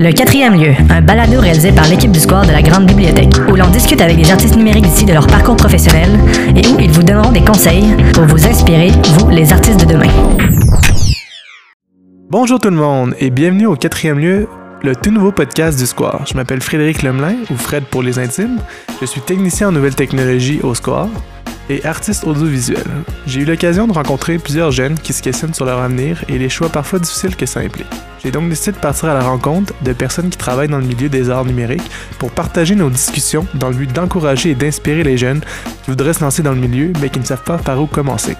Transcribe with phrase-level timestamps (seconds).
[0.00, 3.56] Le quatrième lieu, un balado réalisé par l'équipe du Square de la Grande Bibliothèque, où
[3.56, 6.08] l'on discute avec des artistes numériques d'ici de leur parcours professionnel
[6.54, 10.06] et où ils vous donneront des conseils pour vous inspirer, vous, les artistes de demain.
[12.30, 14.46] Bonjour tout le monde et bienvenue au quatrième lieu,
[14.84, 16.26] le tout nouveau podcast du Square.
[16.28, 18.58] Je m'appelle Frédéric Lemelin, ou Fred pour les intimes.
[19.00, 21.08] Je suis technicien en nouvelles technologies au Square
[21.68, 22.84] et artiste audiovisuel.
[23.26, 26.48] J'ai eu l'occasion de rencontrer plusieurs jeunes qui se questionnent sur leur avenir et les
[26.48, 27.86] choix parfois difficiles que ça implique.
[28.22, 31.08] J'ai donc décidé de partir à la rencontre de personnes qui travaillent dans le milieu
[31.08, 35.40] des arts numériques pour partager nos discussions dans le but d'encourager et d'inspirer les jeunes
[35.84, 38.36] qui voudraient se lancer dans le milieu mais qui ne savent pas par où commencer.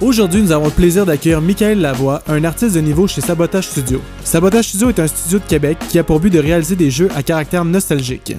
[0.00, 4.00] Aujourd'hui, nous avons le plaisir d'accueillir Michael Lavoie, un artiste de niveau chez Sabotage Studio.
[4.24, 7.10] Sabotage Studio est un studio de Québec qui a pour but de réaliser des jeux
[7.14, 8.34] à caractère nostalgique.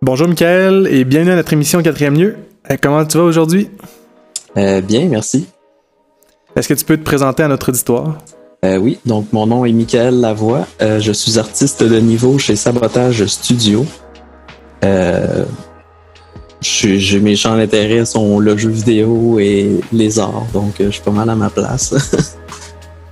[0.00, 2.36] Bonjour Michael et bienvenue à notre émission Quatrième lieu.
[2.70, 3.70] Euh, comment tu vas aujourd'hui?
[4.56, 5.46] Euh, bien, merci.
[6.56, 8.18] Est-ce que tu peux te présenter à notre auditoire?
[8.64, 10.66] Euh, oui, donc mon nom est Michael Lavoie.
[10.80, 13.84] je suis artiste de niveau chez Sabotage Studio.
[16.62, 21.10] j'ai mes champs d'intérêt sont le jeu vidéo et les arts, donc je suis pas
[21.10, 21.92] mal à ma place.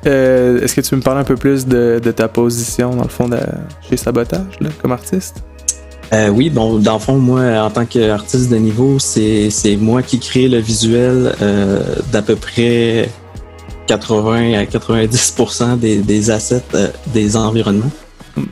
[0.05, 3.29] Est-ce que tu peux me parler un peu plus de, ta position dans le fond
[3.29, 3.39] de,
[3.89, 5.45] chez Sabotage comme artiste?
[6.13, 10.19] Euh, oui, bon, dans le fond, moi, en tant qu'artiste de niveau, c'est moi qui
[10.19, 11.81] crée le visuel euh,
[12.13, 13.09] d'à peu près
[13.87, 15.35] 80 à 90
[15.79, 17.91] des, des assets euh, des environnements.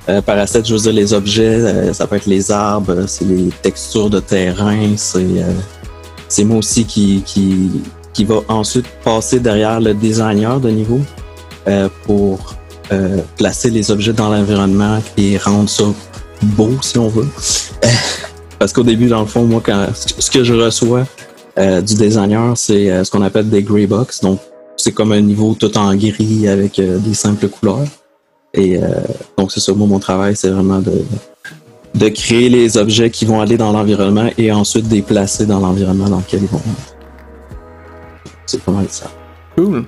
[0.09, 3.49] Euh, par asset, je veux dire les objets, ça peut être les arbres, c'est les
[3.63, 10.61] textures de terrain, c'est moi aussi qui, qui, qui va ensuite passer derrière le designer
[10.61, 11.01] de niveau
[12.07, 12.55] pour
[13.37, 15.85] placer les objets dans l'environnement et rendre ça
[16.45, 17.29] beau, si on veut.
[18.59, 21.05] Parce qu'au début, dans le fond, moi, quand, ce que je reçois
[21.59, 24.21] euh, du designer, c'est euh, ce qu'on appelle des gray box.
[24.21, 24.39] Donc,
[24.77, 27.85] c'est comme un niveau tout en gris avec euh, des simples couleurs.
[28.55, 28.79] Et
[29.39, 33.57] donc, c'est ça, moi, mon travail, c'est vraiment de, créer les objets qui vont aller
[33.57, 36.61] dans l'environnement et ensuite les placer dans l'environnement dans lequel ils vont.
[38.45, 39.11] C'est pas mal ça.
[39.57, 39.87] Cool.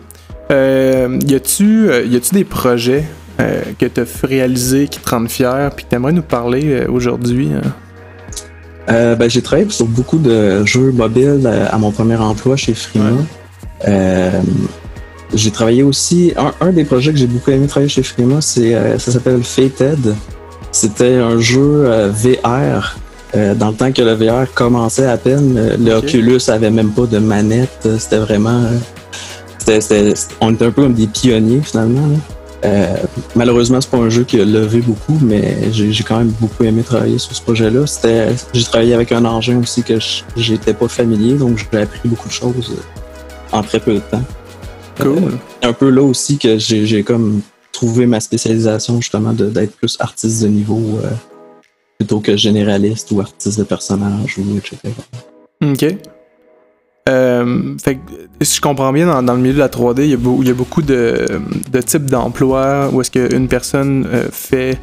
[0.50, 1.90] y a-tu
[2.32, 3.04] des projets
[3.40, 6.62] euh, que tu as réalisé, qui te rendent fier, puis que tu aimerais nous parler
[6.66, 7.50] euh, aujourd'hui?
[7.52, 7.68] Hein?
[8.90, 13.10] Euh, ben, j'ai travaillé sur beaucoup de jeux mobiles à mon premier emploi chez Frima.
[15.34, 16.32] j'ai travaillé aussi.
[16.60, 20.14] Un, des projets que j'ai beaucoup aimé travailler chez Frima, c'est ça s'appelle Fated.
[20.70, 22.98] C'était un jeu VR.
[23.56, 27.18] dans le temps que le VR commençait à peine, le Oculus avait même pas de
[27.18, 27.88] manette.
[27.98, 28.64] C'était vraiment.
[30.40, 32.10] on était un peu comme des pionniers finalement.
[32.64, 32.96] Euh,
[33.34, 36.82] malheureusement, c'est pas un jeu qui a levé beaucoup, mais j'ai quand même beaucoup aimé
[36.82, 37.86] travailler sur ce projet-là.
[37.86, 39.98] C'était, j'ai travaillé avec un engin aussi que
[40.36, 44.22] j'étais pas familier, donc j'ai appris beaucoup de choses euh, en très peu de temps.
[44.98, 45.08] Cool.
[45.08, 47.42] Euh, un peu là aussi que j'ai comme
[47.72, 51.00] trouvé ma spécialisation justement d'être plus artiste de niveau
[51.98, 54.78] plutôt que généraliste ou artiste de personnage ou etc.
[55.62, 55.96] Ok.
[57.06, 57.98] Euh, fait
[58.40, 60.14] si je comprends bien, dans, le milieu de la 3D, il y
[60.50, 61.26] a, beaucoup de,
[61.86, 64.78] types d'emplois où est-ce qu'une personne euh, fait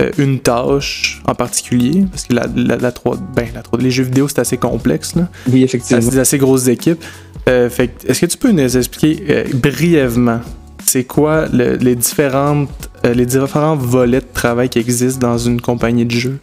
[0.00, 4.04] euh, une tâche en particulier, parce que la, la, 3, ben, la 3D, les jeux
[4.04, 5.14] vidéo, c'est assez complexe.
[5.14, 5.28] Là.
[5.52, 6.00] Oui, effectivement.
[6.02, 7.04] C'est des assez grosses équipes.
[7.44, 10.40] fait est-ce que tu peux nous expliquer brièvement
[10.84, 16.12] c'est quoi les, différentes, les différents volets de travail qui existent dans une compagnie de
[16.12, 16.38] jeux?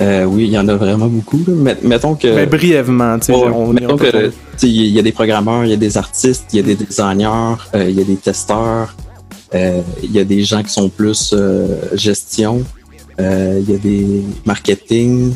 [0.00, 1.40] Euh, oui, il y en a vraiment beaucoup.
[1.82, 2.34] Mettons que.
[2.34, 3.72] Mais brièvement, tu sais.
[3.72, 6.62] mettons que il y a des programmeurs, il y a des artistes, il y a
[6.62, 8.94] des designers, euh, il y a des testeurs,
[9.54, 11.34] euh, il y a des gens qui sont plus
[11.94, 12.62] gestion,
[13.18, 15.34] il y a des marketing.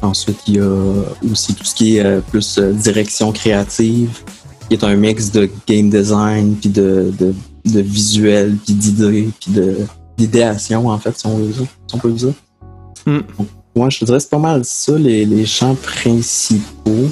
[0.00, 0.92] ensuite, il y a
[1.30, 4.20] aussi tout ce qui est plus direction créative,
[4.68, 7.34] qui est un mix de game design, puis de, de,
[7.66, 9.76] de visuel, puis d'idées, puis de
[10.16, 12.32] d'idéation, en fait, si on, veut, si on peut dire.
[13.06, 17.08] Moi, je te dirais c'est pas mal ça, les, les champs principaux.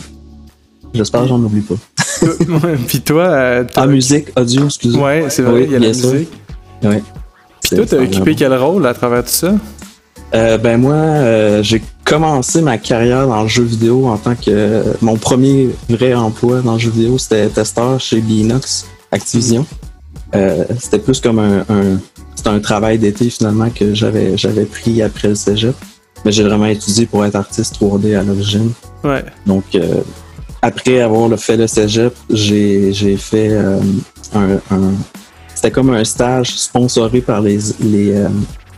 [0.94, 1.74] J'espère que j'en oublie pas.
[2.86, 3.24] Puis toi.
[3.24, 5.08] Euh, ah, musique, audio, excuse-moi.
[5.08, 6.28] Ouais, c'est vrai, il y a la musique.
[6.82, 7.02] Ouais.
[7.62, 9.54] Puis toi, t'as occupé quel rôle à travers tout ça?
[10.34, 14.82] Euh, ben moi, euh, j'ai commencé ma carrière dans le jeu vidéo en tant que
[15.00, 19.64] mon premier vrai emploi dans le jeu vidéo, c'était testeur chez Binox Activision.
[20.34, 22.00] Euh, c'était plus comme un, un
[22.44, 25.74] c'était un travail d'été finalement que j'avais j'avais pris après le cégep.
[26.26, 28.70] Mais j'ai vraiment étudié pour être artiste 3D à l'origine.
[29.02, 29.24] Ouais.
[29.46, 30.02] Donc euh,
[30.60, 33.80] après avoir fait le cégep, j'ai j'ai fait euh,
[34.34, 34.58] un,
[35.54, 38.28] c'était comme un stage sponsoré par les les, euh,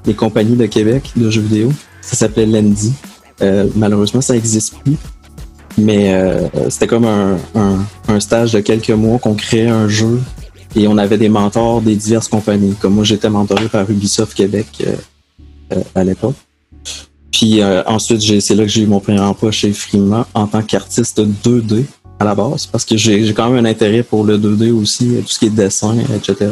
[0.05, 1.73] les compagnies de Québec de jeux vidéo.
[2.03, 2.93] Ça s'appelait Lendy.
[3.75, 4.97] malheureusement, ça n'existe plus.
[5.77, 6.15] Mais
[6.71, 10.21] c'était comme un, un, un, stage de quelques mois qu'on créait un jeu
[10.77, 12.75] et on avait des mentors des diverses compagnies.
[12.81, 14.67] Comme moi, j'étais mentoré par Ubisoft Québec
[15.73, 16.37] euh, à l'époque.
[17.33, 21.21] Puis ensuite, c'est là que j'ai eu mon premier emploi chez Frima en tant qu'artiste
[21.21, 21.85] 2D
[22.19, 25.29] à la base, parce que j'ai quand même un intérêt pour le 2D aussi, tout
[25.29, 26.51] ce qui est dessin, etc.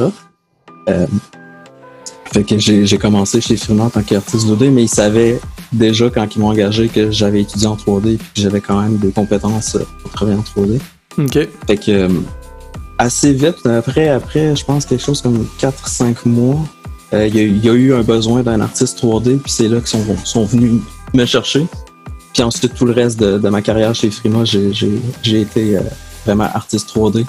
[2.32, 5.40] fait que j'ai commencé chez Frima en tant qu'artiste 2D, mais ils savaient
[5.72, 8.98] déjà quand ils m'ont engagé que j'avais étudié en 3D et que j'avais quand même
[8.98, 10.80] des compétences pour travailler en 3D.
[11.18, 11.48] OK.
[11.66, 12.08] Fait que
[13.04, 16.60] assez vite, après, après, je pense quelque chose comme 4-5 mois,
[17.12, 20.16] euh, il y, a eu un besoin d'un artiste 3D, puis c'est là qu'ils sont,
[20.24, 20.80] sont venus
[21.12, 21.66] me chercher.
[22.32, 25.82] Puis ensuite, tout le reste de, ma carrière chez Frima, j'ai été euh,
[26.24, 27.24] vraiment artiste 3D.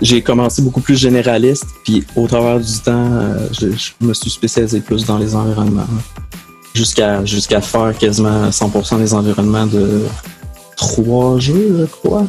[0.00, 3.66] J'ai commencé beaucoup plus généraliste, puis au travers du temps, euh, je,
[4.00, 5.88] me suis spécialisé plus dans les environnements.
[6.72, 10.02] Jusqu'à jusqu'à faire quasiment 100% des environnements de
[10.76, 12.24] trois jeux, je crois.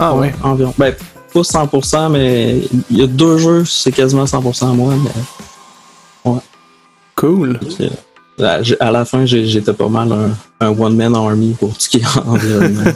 [0.00, 0.34] Ah ouais.
[0.42, 0.74] Environ.
[0.76, 0.92] Ben,
[1.34, 6.30] pas 100%, mais il y a deux jeux, c'est quasiment 100% moi, mais.
[6.30, 6.38] Ouais.
[7.16, 7.60] Cool.
[8.38, 12.90] à la fin, j'étais pas mal un, one-man army pour tout ce qui est environnement.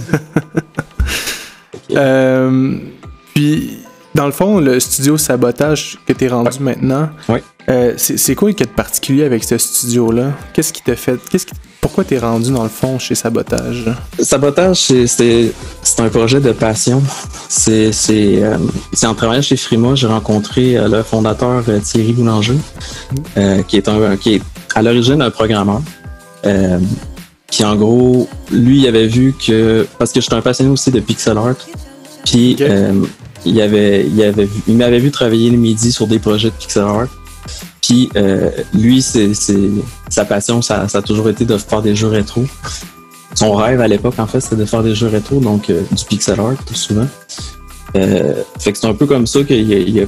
[1.93, 2.79] euh,
[3.35, 3.79] puis,
[4.15, 7.43] dans le fond, le studio Sabotage que tu es rendu maintenant, ouais.
[7.69, 10.33] Euh, c'est quoi qui est de particulier avec ce studio-là?
[10.55, 11.19] Qu'est-ce qui t'a fait.
[11.31, 13.85] Qu'est-ce qui, pourquoi t'es rendu dans le fond chez Sabotage?
[14.19, 15.53] Sabotage, c'est
[15.99, 17.03] un projet de passion.
[17.49, 18.57] C'est euh,
[19.05, 22.59] en travaillant chez Frima, j'ai rencontré euh, le fondateur Thierry Boulanger,
[23.69, 24.43] qui est un qui est
[24.75, 25.83] à l'origine un programmeur.
[27.51, 29.87] qui en gros, lui, il avait vu que.
[29.99, 31.57] Parce que je suis un passionné aussi de pixel art.
[32.25, 32.57] Puis
[33.45, 36.83] il avait, il avait il m'avait vu travailler le midi sur des projets de pixel
[36.83, 37.09] art.
[37.83, 39.33] Puis euh, lui, c'est,
[40.09, 42.45] sa passion, ça, a toujours été de faire des jeux rétro.
[43.35, 46.05] Son rêve à l'époque, en fait, c'était de faire des jeux rétro, donc euh, du
[46.05, 47.07] pixel art, tout souvent.
[47.97, 50.07] Euh, fait que c'est un peu comme ça qu'il y a,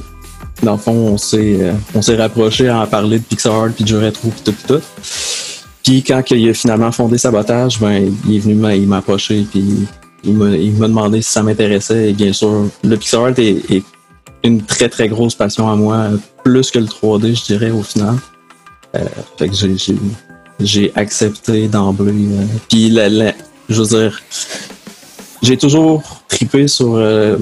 [0.63, 3.83] dans le fond, on s'est, on s'est rapproché à en parler de pixel art, puis
[3.83, 4.81] de jeux rétro, puis tout, puis tout.
[5.83, 9.87] Puis quand il a finalement fondé Sabotage, ben, il est venu il m'a approché, puis
[10.23, 12.09] il m'a, il m'a demandé si ça m'intéressait.
[12.09, 13.83] Et bien sûr, le pixel art est
[14.43, 16.09] une très très grosse passion à moi,
[16.43, 18.15] plus que le 3D, je dirais, au final.
[18.95, 19.05] Euh,
[19.37, 19.55] fait que
[20.59, 22.11] j'ai accepté d'emblée.
[22.11, 22.93] Euh, puis,
[23.69, 24.21] je veux dire,
[25.41, 27.37] j'ai toujours tripé sur euh,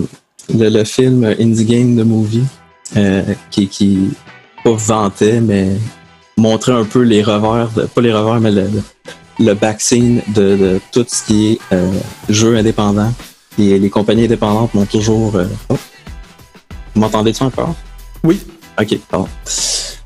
[0.54, 2.44] le, film Indie Game de Movie,
[3.51, 4.12] qui, qui
[4.63, 5.69] pas vantait, mais
[6.38, 8.69] montrait un peu les revers, pas les revers, mais le,
[9.40, 11.60] le backscene de, de, tout ce qui est
[12.30, 13.13] jeu indépendant.
[13.57, 15.34] Et les compagnies indépendantes m'ont toujours.
[15.69, 15.78] Oh,
[16.94, 17.75] vous m'entendez-tu encore?
[18.24, 18.40] Oui.
[18.79, 19.27] OK, pardon.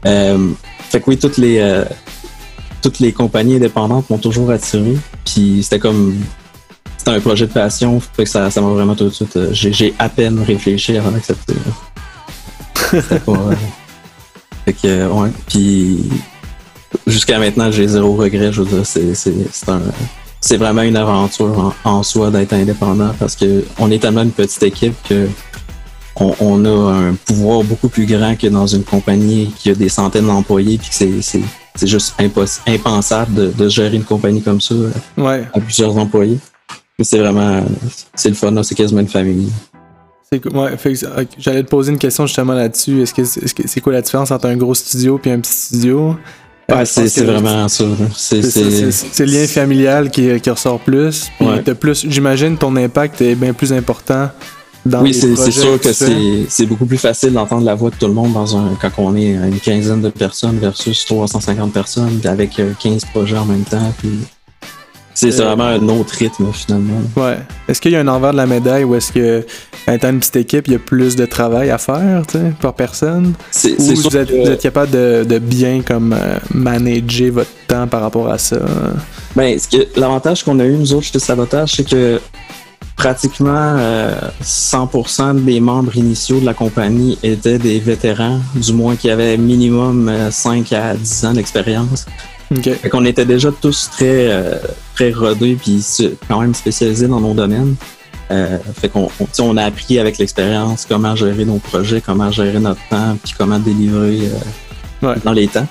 [0.06, 0.52] Euh,
[0.90, 1.86] fait que oui, toutes les, euh,
[2.82, 4.98] toutes les compagnies indépendantes m'ont toujours attiré.
[5.26, 6.16] Puis c'était comme.
[6.98, 8.00] C'était un projet de passion.
[8.00, 9.36] Fait que ça, m'a vraiment tout de suite.
[9.38, 11.54] Euh, j'ai, à peine réfléchi avant d'accepter.
[12.92, 13.34] C'était pas.
[14.66, 15.30] fait que, ouais.
[15.48, 16.10] Puis
[17.06, 18.52] jusqu'à maintenant, j'ai zéro regret.
[18.52, 18.86] Je veux dire,
[20.40, 24.32] c'est vraiment une aventure en, en soi d'être indépendant parce que on est tellement une
[24.32, 25.28] petite équipe que
[26.40, 30.28] on, a un pouvoir beaucoup plus grand que dans une compagnie qui a des centaines
[30.28, 32.16] d'employés puis que c'est juste
[32.68, 34.76] impensable de, gérer une compagnie comme ça
[35.18, 35.44] ouais.
[35.54, 36.40] à plusieurs employés.
[37.00, 37.64] C'est vraiment,
[38.14, 39.52] c'est le fun, c'est quasiment une famille.
[40.52, 40.72] Ouais,
[41.38, 43.02] j'allais te poser une question justement là-dessus.
[43.02, 43.24] Est-ce que
[43.68, 46.16] c'est quoi la différence entre un gros studio et un petit studio?
[46.70, 47.84] Ouais, c'est vraiment ça.
[48.16, 51.30] C'est le lien familial qui, ressort plus.
[51.80, 54.30] plus J'imagine ton impact est bien plus important
[54.86, 58.34] oui, c'est sûr que c'est beaucoup plus facile d'entendre la voix de tout le monde
[58.34, 62.98] dans un, quand on est une quinzaine de personnes versus 350 personnes avec 15 euh,
[63.12, 63.94] projets en même temps.
[65.14, 67.02] c'est euh, vraiment un autre rythme finalement.
[67.16, 67.38] Ouais.
[67.68, 69.46] Est-ce qu'il y a un envers de la médaille ou est-ce que
[69.88, 72.24] étant une petite équipe, il y a plus de travail à faire
[72.60, 73.34] par personne?
[73.52, 78.02] C'est Ou vous, êtes, vous êtes capable de, bien comme euh, manager votre temps par
[78.02, 78.58] rapport à ça?
[79.36, 79.58] Ben,
[79.96, 82.20] l'avantage qu'on a eu nous autres chez Sabotage, c'est que
[82.96, 83.76] pratiquement
[84.42, 89.38] 100% euh, des membres initiaux de la compagnie étaient des vétérans, du moins qui avaient
[89.38, 92.06] minimum 5 euh, à 10 ans d'expérience.
[92.56, 92.74] Okay.
[92.74, 94.58] Fait qu'on était déjà tous très, euh,
[94.96, 95.84] très rodés puis
[96.28, 97.76] quand même spécialisés dans nos domaines.
[98.30, 99.10] fait qu'on
[99.40, 103.60] on, a appris avec l'expérience comment gérer nos projets, comment gérer notre temps, puis comment
[103.60, 104.30] délivrer
[105.02, 105.68] dans les temps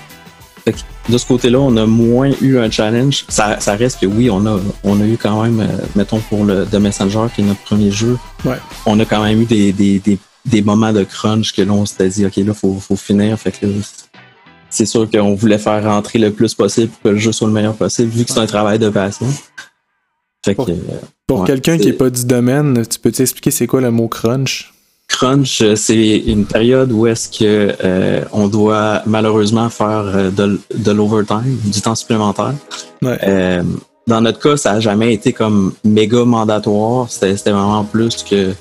[1.09, 3.25] de ce côté-là, on a moins eu un challenge.
[3.27, 6.65] Ça, reste que oui, on a, on a eu quand même, euh, mettons pour le
[6.65, 8.17] The Messenger, qui est notre premier jeu,
[8.85, 10.01] on a quand même eu des, des,
[10.45, 13.37] des, moments de crunch que l'on on s'était dit, OK, là, faut, faut finir.
[13.37, 13.65] Fait que
[14.69, 17.53] c'est sûr qu'on voulait faire rentrer le plus possible pour que le jeu soit le
[17.53, 19.27] meilleur possible, vu que c'est un travail de passion.
[20.45, 20.67] Fait pour,
[21.27, 24.72] pour quelqu'un qui n'est pas du domaine, tu peux t'expliquer c'est quoi le mot crunch?
[25.17, 30.59] Crunch, euh, c'est une période où est-ce que euh, on doit malheureusement faire euh, de,
[30.75, 32.53] de l'overtime, du temps supplémentaire.
[33.01, 33.17] Ouais.
[33.23, 33.63] Euh,
[34.07, 37.09] dans notre cas, ça a jamais été comme méga mandatoire.
[37.09, 38.53] C'était vraiment plus que,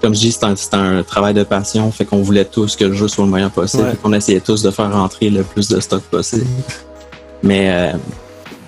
[0.00, 1.90] comme je dis, c'est un, un travail de passion.
[1.92, 3.84] Fait qu'on voulait tous que le jeu soit le meilleur possible.
[3.84, 3.96] Ouais.
[4.02, 6.46] Qu'on essayait tous de faire rentrer le plus de stock possible.
[7.44, 7.92] Mais euh,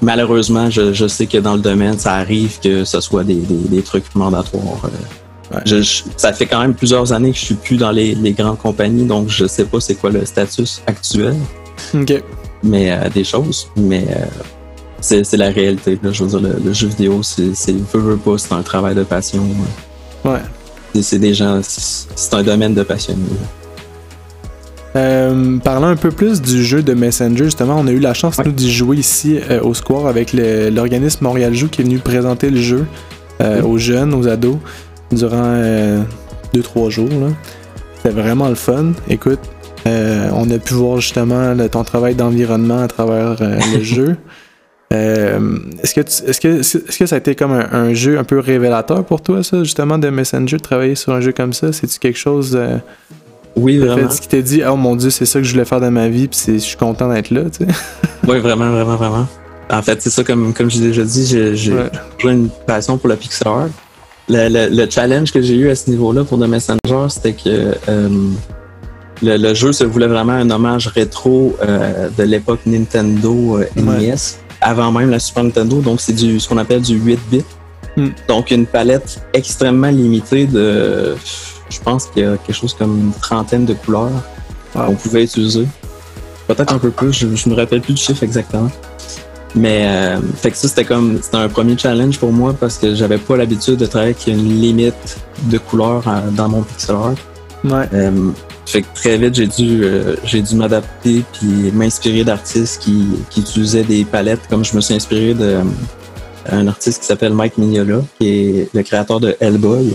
[0.01, 3.69] malheureusement, je, je sais que dans le domaine, ça arrive que ce soit des, des,
[3.77, 4.89] des trucs mandatoires.
[5.53, 5.61] Ouais.
[5.67, 8.33] Je- je- ça fait quand même plusieurs années que je suis plus dans les, les
[8.33, 11.35] grandes compagnies, donc je sais pas c'est quoi le statut actuel
[12.63, 13.69] mais euh, des choses.
[13.77, 14.25] Mais euh,
[15.01, 15.99] c'est la réalité.
[16.03, 16.13] Là.
[16.13, 18.95] Je veux dire, le, le jeu vidéo, c'est c'est- veut, veut pas, c'est un travail
[18.95, 19.45] de passion.
[20.25, 20.41] Ouais.
[21.03, 23.21] C'est- des gens, c'est un domaine de passionnés.
[24.97, 28.39] Euh, parlant un peu plus du jeu de Messenger, justement, on a eu la chance
[28.39, 28.45] Ouais.
[28.47, 32.49] nous d'y jouer ici euh, au Square avec l'organisme Montréal Joue qui est venu présenter
[32.49, 32.87] le jeu
[33.41, 33.71] euh, Oui.
[33.73, 34.59] aux jeunes, aux ados,
[35.13, 35.55] durant
[36.55, 37.09] 2-3 jours.
[37.11, 37.29] là.
[37.97, 38.93] C'était vraiment le fun.
[39.09, 39.41] Écoute,
[39.87, 44.17] euh, on a pu voir justement le- ton travail d'environnement à travers euh, le jeu.
[44.93, 48.19] Euh, est-ce que, tu- est-ce que est-ce que ça a été comme un, un jeu
[48.19, 51.53] un peu révélateur pour toi, ça, justement, de Messenger, de travailler sur un jeu comme
[51.53, 51.73] ça?
[51.73, 52.77] C'est-tu quelque chose euh,
[53.57, 54.09] Oui, vraiment.
[54.11, 56.09] fait, qui t'a dit oh mon dieu c'est ça que je voulais faire de ma
[56.09, 57.73] vie puis je suis content d'être là tu sais
[58.29, 59.27] Oui, vraiment, vraiment, vraiment.
[59.71, 61.91] En fait, c'est ça, comme, comme j'ai déjà dit, j'ai j'ai Ouais.
[62.19, 63.69] toujours une passion pour le pixel art.
[64.29, 67.75] Le, le- le challenge que j'ai eu à ce niveau-là pour The Messenger, c'était que
[67.89, 68.09] euh,
[69.23, 74.07] le, le jeu se voulait vraiment un hommage rétro euh, de l'époque Nintendo euh, Ouais.
[74.09, 74.15] NES,
[74.61, 75.81] avant même la Super Nintendo.
[75.81, 77.45] Donc, c'est du ce qu'on appelle du 8 bits.
[77.97, 78.09] Hmm.
[78.29, 81.15] Donc, une palette extrêmement limitée de,
[81.71, 84.11] je pense qu'il y a quelque chose comme une trentaine de couleurs
[84.75, 84.87] Wow.
[84.87, 85.67] qu'on pouvait utiliser.
[86.49, 88.69] Peut-être un peu plus, je, je me rappelle plus du chiffre exactement.
[89.55, 92.95] Mais euh, fait que ça c'était comme c'était un premier challenge pour moi parce que
[92.95, 97.15] j'avais pas l'habitude de travailler avec une limite de couleurs euh, dans mon pixel art.
[97.65, 97.89] ouais.
[97.95, 98.31] Euh,
[98.67, 103.41] fait que très vite j'ai dû euh, j'ai dû m'adapter puis m'inspirer d'artistes qui, qui
[103.41, 104.41] utilisaient des palettes.
[104.51, 105.63] Comme je me suis inspiré de euh,
[106.51, 109.95] un artiste qui s'appelle Mike Mignola qui est le créateur de Hellboy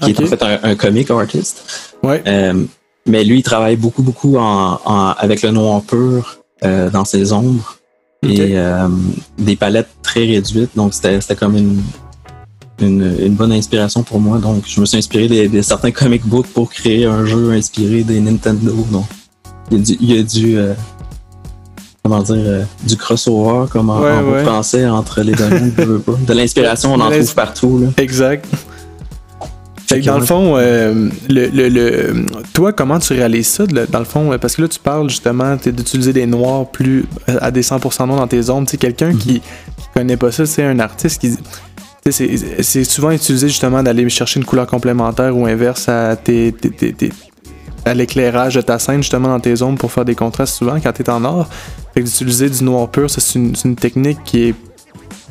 [0.00, 1.64] qui est en fait un, un comic artist.
[2.02, 2.22] ouais.
[2.26, 2.64] Euh,
[3.08, 7.32] mais lui, il travaille beaucoup, beaucoup en, en- avec le noir pur euh, dans ses
[7.32, 7.75] ombres
[8.30, 8.88] Et euh,
[9.38, 10.70] des palettes très réduites.
[10.76, 11.80] Donc, c'était c'était comme une,
[12.80, 14.38] une, une bonne inspiration pour moi.
[14.38, 18.02] Donc, je me suis inspiré des, des certains comic books pour créer un jeu inspiré
[18.02, 18.74] des Nintendo.
[18.90, 19.04] Donc,
[19.70, 20.74] il y a du, il y a du euh,
[22.04, 24.44] comment dire, euh, du crossover, comme en, Ouais, en bon ouais.
[24.44, 25.72] français, entre les domaines.
[25.76, 27.78] De l'inspiration, on en trouve partout.
[27.78, 27.88] Là.
[27.96, 28.46] exact
[29.88, 33.98] fait que dans le fond euh, le, le, le- toi comment tu réalises ça dans
[33.98, 37.50] le fond euh, parce que là tu parles justement d'utiliser des noirs plus euh, à
[37.50, 39.18] des 100% noirs dans tes ombres tu quelqu'un Mhm.
[39.18, 41.36] qui, qui connaît pas ça c'est un artiste qui
[42.10, 46.92] c'est souvent utilisé justement d'aller chercher une couleur complémentaire ou inverse à tes, tes- tes-
[46.92, 47.12] tes-
[47.84, 50.92] à l'éclairage de ta scène justement dans tes ombres pour faire des contrastes souvent quand
[50.92, 51.48] t'es en or.
[51.94, 54.54] Fait que d'utiliser du noir pur, ça, c'est une, c'est une technique qui est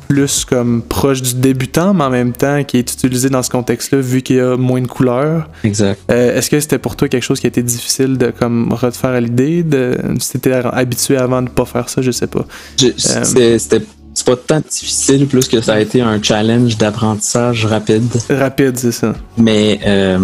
[0.08, 4.00] plus comme proche du débutant, mais en même temps qui est utilisée dans ce contexte-là
[4.00, 5.48] vu qu'il y a moins de couleurs.
[5.64, 6.00] Exact.
[6.10, 9.10] Euh, Est-ce que c'était pour toi quelque chose qui a été difficile de comme refaire
[9.10, 12.44] à l'idée de si t'étais habitué avant de pas faire ça, je sais pas.
[12.76, 18.08] C'est- C'était c'est pas tant difficile, plus que ça a été un challenge d'apprentissage rapide.
[18.30, 19.14] Rapide, c'est ça.
[19.36, 20.18] Mais euh,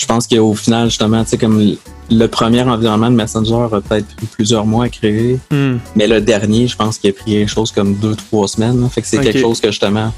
[0.00, 1.60] je pense qu'au final, justement, tu sais, comme
[2.10, 5.76] le- premier environnement de Messenger a peut-être pris plusieurs mois à créer, Hmm.
[5.94, 8.80] mais le dernier, je pense qu'il a pris quelque chose comme deux, trois semaines.
[8.80, 8.88] là.
[8.88, 10.10] Fait que c'est quelque chose que justement,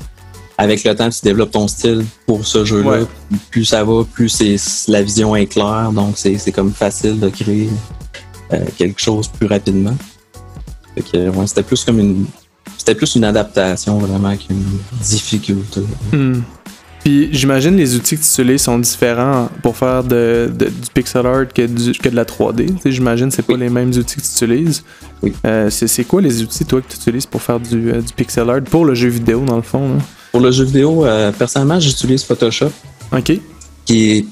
[0.57, 2.91] avec le temps, tu développes ton style pour ce jeu-là.
[3.01, 3.07] Ouais.
[3.51, 4.57] Plus ça va, plus c'est
[4.89, 7.69] la vision est claire, donc c'est c'est comme facile de créer
[8.53, 9.97] euh, quelque chose plus rapidement.
[10.95, 12.27] Fait que ouais, c'était plus comme une
[12.79, 14.63] c'était plus une adaptation vraiment qu'une
[15.03, 15.81] difficulté.
[16.13, 16.41] Hmm.
[17.05, 21.27] Puis j'imagine les outils que tu utilises sont différents pour faire de, de- du pixel
[21.27, 22.67] art que, du- que de la 3D.
[22.67, 23.61] Tu sais, J'imagine que c'est pas Oui.
[23.61, 24.85] les mêmes outils que tu utilises.
[25.23, 25.33] Oui.
[25.45, 28.13] Euh, c'est c'est quoi les outils toi que tu utilises pour faire du, euh, du
[28.13, 29.95] pixel art pour le jeu vidéo dans le fond?
[29.95, 30.01] Là?
[30.31, 32.71] Pour le jeu vidéo, euh, personnellement, j'utilise Photoshop.
[33.13, 33.33] Ok.
[33.85, 34.27] qui est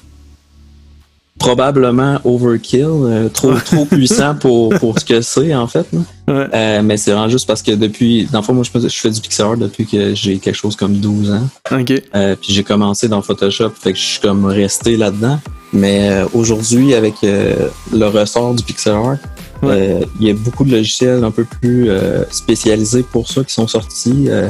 [1.40, 5.86] probablement overkill, euh, trop trop puissant pour, pour ce que c'est en fait.
[5.92, 5.98] là.
[6.28, 6.46] Ouais.
[6.54, 9.00] Euh, mais c'est vraiment juste parce que depuis, dans le fond, moi je fais, je
[9.00, 11.48] fais du pixel art depuis que j'ai quelque chose comme 12 ans.
[11.72, 11.92] Ok.
[12.14, 15.40] Euh, puis j'ai commencé dans Photoshop, fait que je suis comme resté là-dedans.
[15.72, 19.16] Mais euh, aujourd'hui, avec euh, le ressort du pixel art,
[19.62, 19.68] Ouais.
[19.72, 23.52] euh, il y a beaucoup de logiciels un peu plus euh, spécialisés pour ça qui
[23.52, 24.24] sont sortis.
[24.28, 24.48] Euh,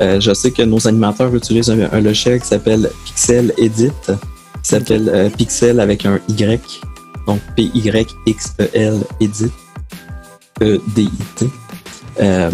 [0.00, 3.90] euh, je sais que nos animateurs utilisent un, un logiciel qui s'appelle Pixel Edit,
[4.68, 6.60] qui s'appelle euh, Pixel avec un Y,
[7.26, 9.50] donc P-Y-X-E-L Edit,
[10.60, 11.46] E-D-I-T.
[12.20, 12.50] Euh,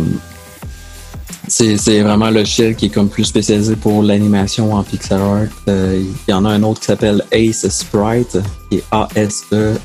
[1.48, 5.48] c'est c'est vraiment le logiciel qui est comme plus spécialisé pour l'animation en pixel art.
[5.68, 8.38] Euh, il y en a un autre qui s'appelle Ace Sprite,
[8.70, 9.78] qui est A-S-E-S-P-R-I-T-E,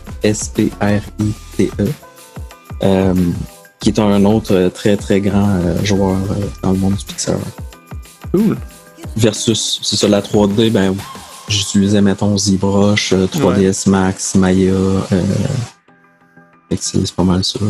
[2.84, 3.16] euh,
[3.80, 6.20] qui est un autre très très grand joueur
[6.62, 7.42] dans le monde du pixel art.
[8.32, 8.56] Cool.
[9.18, 10.96] Versus, c'est ça, la 3D, ben,
[11.50, 14.72] j'utilisais, mettons, ZBrush, euh, 3ds Max, Maya.
[14.74, 15.02] Euh,
[16.80, 17.60] c'est pas mal ça.
[17.60, 17.66] De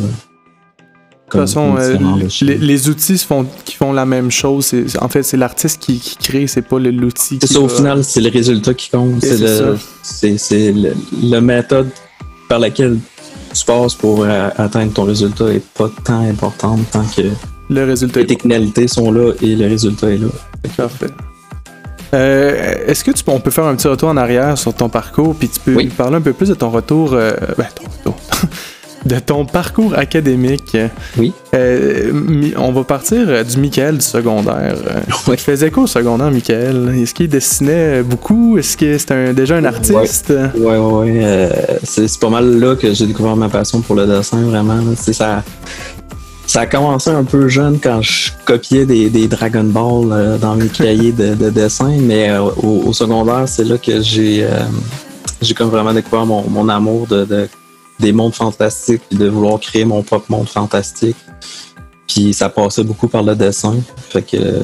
[1.32, 1.96] toute façon, euh,
[2.42, 4.74] les, les outils font, qui font la même chose.
[5.00, 7.38] En fait, c'est l'artiste qui, qui crée, c'est pas l'outil.
[7.40, 9.22] C'est qui ça, au va- final, c'est le résultat qui compte.
[9.22, 9.84] C'est le, ça.
[10.02, 11.90] c'est, c'est le, le méthode
[12.50, 12.98] par laquelle
[13.54, 17.22] tu passes pour euh, atteindre ton résultat est pas tant importante tant que
[17.70, 20.28] Le résultat les est technicalités sont là et le résultat est là.
[20.76, 21.08] Parfait.
[22.14, 24.90] Euh, Est-ce que tu peux, on peut faire un petit retour en arrière sur ton
[24.90, 25.86] parcours, puis tu peux Oui.
[25.86, 28.16] nous parler un peu plus de ton retour, euh, ben, ton retour,
[29.06, 30.76] de ton parcours académique.
[31.18, 31.32] Oui.
[31.56, 32.12] Euh,
[32.58, 34.76] on va partir du Michael du secondaire.
[35.28, 35.36] Oui.
[35.38, 36.96] Tu faisais quoi au secondaire, Michael?
[37.02, 38.58] Est-ce qu'il dessinait beaucoup?
[38.58, 40.34] Est-ce que c'était un- déjà un artiste?
[40.58, 41.20] Ouais, ouais, ouais.
[41.24, 41.50] euh,
[41.84, 44.80] c'est, c'est pas mal là que j'ai découvert ma passion pour le dessin, vraiment.
[44.96, 45.44] sais, ça,
[46.50, 50.56] ça a commencé un peu jeune quand je copiais des, des Dragon Ball euh, dans
[50.56, 54.50] mes cahiers de, de dessin, mais euh, au, au secondaire, c'est là que j'ai, euh,
[55.44, 57.48] j'ai comme vraiment découvert mon, mon amour de, de-
[58.00, 61.18] des mondes fantastiques, puis de vouloir créer mon propre monde fantastique.
[62.08, 63.76] Puis ça passait beaucoup par le dessin.
[64.10, 64.64] Fait que euh,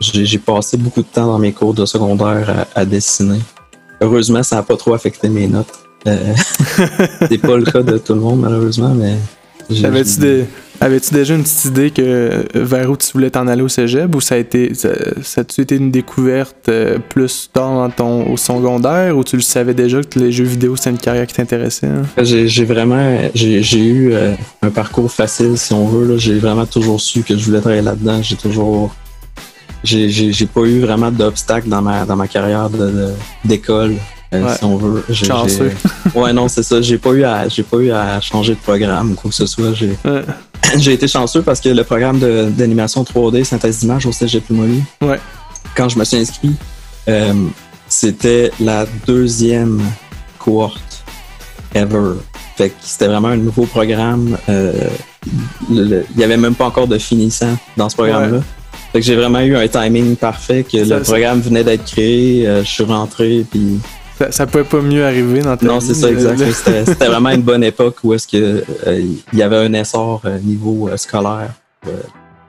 [0.00, 3.40] j'ai, passé beaucoup de temps dans mes cours de secondaire à- à dessiner.
[4.00, 5.74] Heureusement, ça n'a pas trop affecté mes notes.
[6.06, 6.32] Euh,
[7.28, 9.16] c'est pas le cas de tout le monde, malheureusement, mais.
[9.70, 10.46] j'ai- Avais-tu des-
[10.80, 14.14] avais-tu déjà une petite idée que euh, vers où tu voulais t'en aller au cégep
[14.14, 14.90] ou ça a été ça,
[15.22, 19.42] ça a-tu été une découverte euh, plus tard dans ton au secondaire ou tu le
[19.42, 22.02] savais déjà que les jeux vidéo c'était une carrière qui t'intéressait hein?
[22.22, 23.18] J'ai j'ai vraiment.
[23.34, 26.16] J'ai eu euh, un parcours facile, si on veut.
[26.18, 28.22] J'ai vraiment toujours su que je voulais travailler là-dedans.
[28.22, 28.94] J'ai toujours.
[29.84, 33.12] J'ai pas eu vraiment d'obstacles dans ma, dans ma carrière de- de-
[33.44, 33.94] d'école, euh,
[34.32, 34.54] Ouais.
[34.56, 35.04] si on veut.
[35.12, 35.72] Chanceux.
[35.72, 36.80] j'ai- Ouais, non, c'est ça.
[36.82, 39.46] J'ai pas eu à j'ai pas eu à changer de programme ou quoi que ce
[39.46, 39.72] soit.
[39.74, 40.22] J'ai Ouais.
[40.78, 44.82] j'ai été chanceux parce que le programme de- d'animation 3D, synthèse d'image au Cégep Limoilou,
[45.02, 45.18] Ouais.
[45.76, 46.52] quand je me suis inscrit,
[47.08, 47.32] euh,
[47.88, 49.80] c'était la deuxième
[50.38, 51.04] cohorte
[51.74, 52.14] ever.
[52.56, 54.36] Fait que c'était vraiment un nouveau programme.
[54.48, 54.72] euh,
[55.70, 58.40] Il y avait même pas encore de finissant dans ce programme-là.
[58.92, 62.46] Fait que j'ai vraiment eu un timing parfait que Ça, le programme venait d'être créé,
[62.46, 63.78] euh, je suis rentré, puis
[64.18, 66.84] Ça, ça pouvait pas mieux arriver dans ta non, c'est ça, le- exact.
[66.86, 69.00] C'était vraiment une bonne époque où est-ce que euh,
[69.32, 71.52] il y avait un essor euh, niveau euh, scolaire
[71.86, 71.90] euh,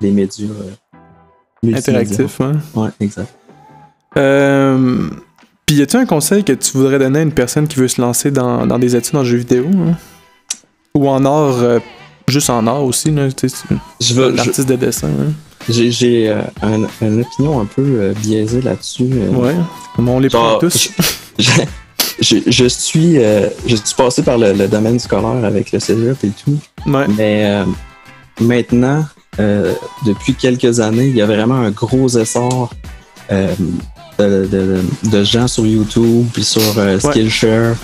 [0.01, 0.97] des médias euh,
[1.61, 2.01] multimédia.
[2.03, 2.41] interactif.
[2.41, 2.53] hein?
[2.75, 3.31] Ouais, exact.
[4.17, 5.09] Euh,
[5.67, 8.01] Puis y a-tu un conseil que tu voudrais donner à une personne qui veut se
[8.01, 9.93] lancer dans, dans des études en jeux vidéo hein?
[10.95, 11.79] Ou en art, euh,
[12.29, 15.07] juste en art aussi, là, tu sais, tu- Je veux, je- l'artiste de dessin.
[15.09, 15.31] hein.
[15.69, 19.09] j'ai j'ai euh, un- une opinion un peu euh, biaisée là-dessus.
[19.13, 19.29] euh.
[19.31, 19.55] Ouais,
[19.97, 20.89] on les prend tous.
[21.37, 21.49] je,
[22.21, 26.23] je, je suis euh, je suis passé par le, le domaine scolaire avec le cégep
[26.23, 26.57] et tout,
[26.89, 27.05] Ouais.
[27.17, 27.63] mais
[28.39, 29.05] maintenant,
[30.05, 32.71] depuis quelques années, il y a vraiment un gros essor
[33.29, 36.61] de, de- de gens sur YouTube puis sur
[36.99, 37.75] Skillshare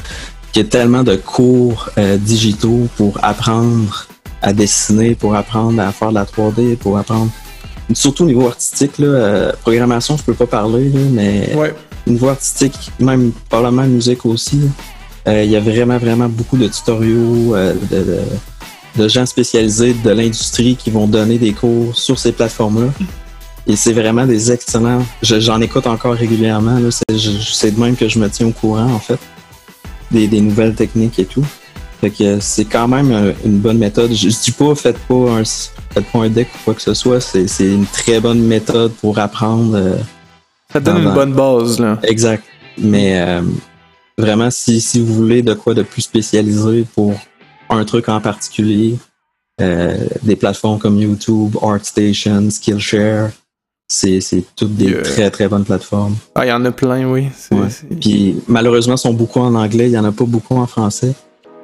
[0.52, 4.08] qui a tellement de cours digitaux pour apprendre
[4.46, 7.32] à dessiner, pour apprendre à faire de la 3D, pour apprendre
[7.94, 11.74] surtout au niveau artistique là, euh, programmation je peux pas parler là, mais Ouais.
[12.08, 14.62] niveau artistique, même probablement musique aussi.
[15.28, 19.94] euh, Il y a vraiment, vraiment beaucoup de tutoriaux euh, de, de- de gens spécialisés
[19.94, 22.92] de l'industrie qui vont donner des cours sur ces plateformes-là.
[23.68, 25.04] Et c'est vraiment des excellents.
[25.24, 26.78] je- J'en écoute encore régulièrement.
[27.10, 29.20] c'est de même que je me tiens au courant, en fait,
[30.12, 31.44] des, des nouvelles techniques et tout.
[32.06, 34.12] Fait que c'est quand même euh, une bonne méthode.
[34.14, 36.94] Je, je dis pas faites pas un faites pas un deck ou quoi que ce
[36.94, 37.20] soit.
[37.20, 39.76] C'est c'est une très bonne méthode pour apprendre.
[39.76, 39.96] euh,
[40.72, 41.98] Ça te donne une bonne base, là.
[42.04, 42.44] Exact.
[42.78, 43.42] Mais euh,
[44.20, 47.16] vraiment, si, si vous voulez de quoi de plus spécialisé pour
[47.72, 48.98] un truc en particulier,
[49.62, 53.30] euh, des plateformes comme YouTube, ArtStation, Skillshare,
[53.88, 55.02] c'est c'est toutes des Yeah.
[55.02, 56.16] très très bonnes plateformes.
[56.36, 57.30] Ah, il y en a plein, oui.
[57.36, 57.70] C'est- Ouais.
[57.72, 61.14] c'est- Puis malheureusement, sont beaucoup en anglais, il y en a pas beaucoup en français.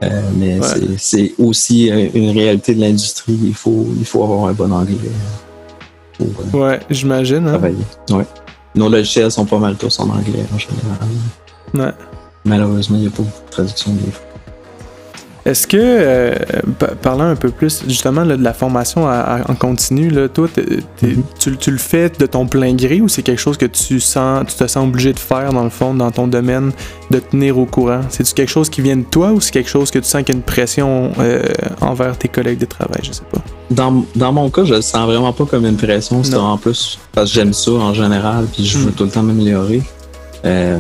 [0.04, 0.68] Euh, mais Ouais.
[0.98, 3.38] c'est- aussi euh, une réalité de l'industrie.
[3.44, 7.46] Il faut, il faut avoir un bon anglais euh, pour Ouais, j'imagine.
[7.48, 7.52] Hein?
[7.52, 7.76] travailler.
[8.10, 8.26] Ouais.
[8.74, 10.98] Nos logiciels sont pas mal tous en anglais en général.
[11.74, 11.94] Ouais.
[12.46, 14.26] Malheureusement, il n'y a pas beaucoup de traduction des fois.
[15.44, 16.36] Est-ce que, euh,
[16.78, 20.30] pa- parlant un peu plus justement là, de la formation à- à- en continu, là,
[20.30, 20.48] toi,
[21.02, 21.24] Mhm.
[21.40, 24.46] tu, tu le fais de ton plein gré ou c'est quelque chose que tu sens,
[24.48, 26.72] tu te sens obligé de faire dans le fond, dans ton domaine,
[27.10, 28.02] de tenir au courant?
[28.10, 30.36] C'est-tu quelque chose qui vient de toi ou c'est quelque chose que tu sens qu'il
[30.36, 31.42] y a une pression euh,
[31.82, 33.00] envers tes collègues de travail?
[33.04, 33.40] Je sais pas.
[33.72, 36.24] Dans, dans mon cas, je le sens vraiment pas comme une pression.
[36.24, 38.94] C'est en plus parce que j'aime ça en général, puis je veux Mm.
[38.94, 39.82] tout le temps m'améliorer.
[40.46, 40.78] Euh,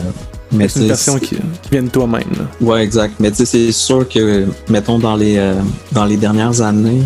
[0.52, 2.24] mais C'est une pression qui, qui vient de toi-même.
[2.60, 3.16] Ouais, exact.
[3.20, 5.54] Mais tu sais, c'est sûr que, mettons, dans les, euh,
[5.92, 7.02] dans les dernières années,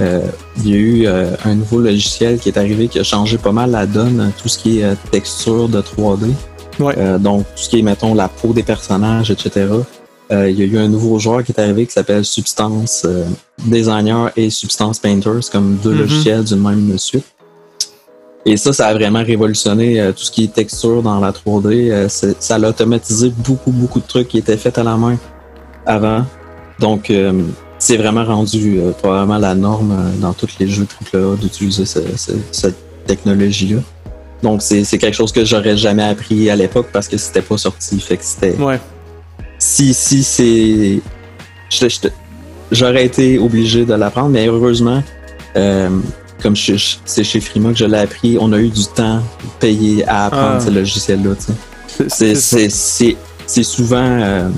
[0.00, 0.20] euh,
[0.58, 3.52] il y a eu euh, un nouveau logiciel qui est arrivé qui a changé pas
[3.52, 6.30] mal la donne, tout ce qui est euh, texture de 3D.
[6.78, 6.94] Ouais.
[6.96, 9.66] Euh, donc, tout ce qui est, mettons, la peau des personnages, etc.
[10.32, 13.04] Euh, il y a eu un nouveau joueur qui est arrivé qui s'appelle Substance
[13.66, 15.30] Designer et Substance Painter.
[15.42, 15.98] C'est comme deux Mhm.
[15.98, 17.24] logiciels d'une même suite.
[18.46, 21.90] Et ça, ça a vraiment révolutionné euh, tout ce qui est texture dans la 3D.
[21.90, 25.18] Euh, ça a automatisé beaucoup, beaucoup de trucs qui étaient faits à la main
[25.84, 26.24] avant.
[26.78, 27.32] Donc, euh,
[27.78, 32.00] c'est vraiment rendu euh, probablement la norme euh, dans tous les jeux AAA d'utiliser ce-
[32.16, 32.76] ce- cette
[33.06, 33.80] technologie-là.
[34.42, 37.58] Donc, c'est c'est quelque chose que j'aurais jamais appris à l'époque parce que c'était pas
[37.58, 38.00] sorti.
[38.00, 38.80] Fait que c'était Ouais.
[39.58, 41.00] si si c'est
[42.72, 45.02] j'aurais été obligé de l'apprendre mais heureusement
[45.56, 45.90] euh,
[46.40, 49.20] comme je- je- c'est chez Frima que je l'ai appris on a eu du temps
[49.58, 50.60] payé à apprendre Ah.
[50.60, 54.48] ce logiciel là C'est- c'est c'est- c'est c'est c'est souvent euh,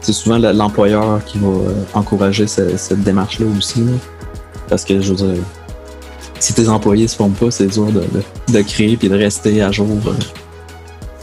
[0.00, 3.92] c'est souvent le- l'employeur qui va euh, encourager ce- cette démarche là aussi là.
[4.68, 5.42] parce que je veux dire
[6.38, 9.62] si tes employés se font pas c'est dur de, de, de créer puis de rester
[9.62, 10.10] à jour euh.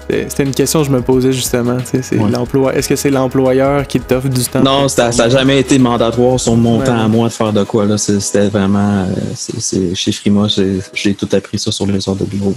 [0.10, 1.78] C'est- C'était une question que je me posais justement.
[1.84, 2.30] c'est Ouais.
[2.30, 4.62] l'emploi- Est-ce que c'est l'employeur qui t'offre du temps?
[4.64, 6.86] Non, ça n'a jamais été mandatoire sur mon Ouais.
[6.86, 7.86] temps à moi de faire de quoi.
[7.98, 9.06] C'était vraiment.
[9.08, 10.48] euh, chez Frima,
[10.94, 12.54] j'ai tout appris ça sur les heures de bureau.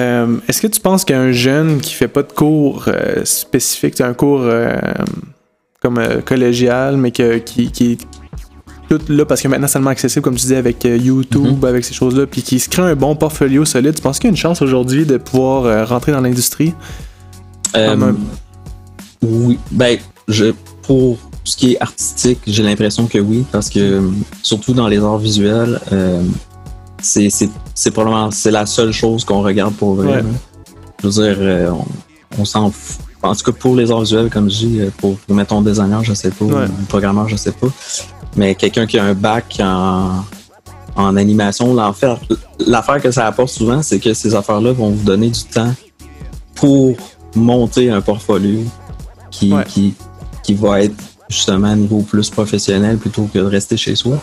[0.00, 4.12] Euh, Est-ce que tu penses qu'un jeune qui fait pas de cours euh, spécifiques, un
[4.12, 4.76] cours euh,
[5.80, 7.70] comme euh, collégial, mais que, qui,
[8.88, 11.64] tout là parce que maintenant c'est tellement accessible, comme tu disais, avec euh, YouTube, Mhm.
[11.64, 14.30] avec ces choses-là, puis qui se crée un bon portfolio solide, tu penses qu'il y
[14.30, 16.72] a une chance aujourd'hui de pouvoir euh, rentrer dans l'industrie?
[17.76, 18.16] Euh, un-
[19.22, 19.58] Oui.
[19.70, 24.02] Ben, je, pour ce qui est artistique, j'ai l'impression que oui, parce que
[24.42, 26.22] surtout dans les arts visuels, euh,
[27.00, 27.28] c'est
[27.92, 30.18] probablement c'est la seule chose qu'on regarde pour vrai.
[30.18, 30.24] Ouais.
[31.02, 33.00] Je veux dire, on, on s'en fout.
[33.22, 36.12] En tout cas, pour les arts visuels, comme je dis, pour, pour mettons designer, je
[36.12, 36.64] sais pas, Ouais.
[36.66, 37.68] ou programmeur, je sais pas.
[38.36, 40.24] Mais quelqu'un qui a un bac en,
[40.96, 45.42] en animation, l'affaire que ça apporte souvent, c'est que ces affaires-là vont vous donner du
[45.44, 45.72] temps
[46.54, 46.94] pour
[47.34, 48.60] monter un portfolio
[49.30, 49.64] qui, Ouais.
[49.64, 49.94] qui,
[50.42, 50.94] qui va être
[51.28, 54.20] justement à niveau plus professionnel plutôt que de rester chez soi.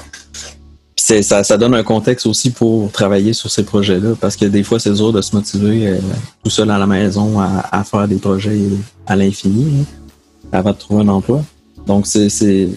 [0.95, 4.63] Puis ça, ça donne un contexte aussi pour travailler sur ces projets-là parce que des
[4.63, 5.97] fois, c'est dur de se motiver euh,
[6.43, 8.57] tout seul à la maison à, à faire des projets
[9.07, 9.85] à l'infini
[10.51, 11.43] là, avant de trouver un emploi.
[11.87, 12.69] Donc, c'est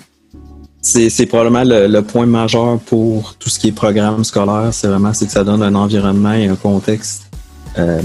[1.10, 4.68] c'est- probablement le, le point majeur pour tout ce qui est programme scolaire.
[4.72, 7.22] C'est vraiment c'est que ça donne un environnement et un contexte
[7.78, 8.00] euh,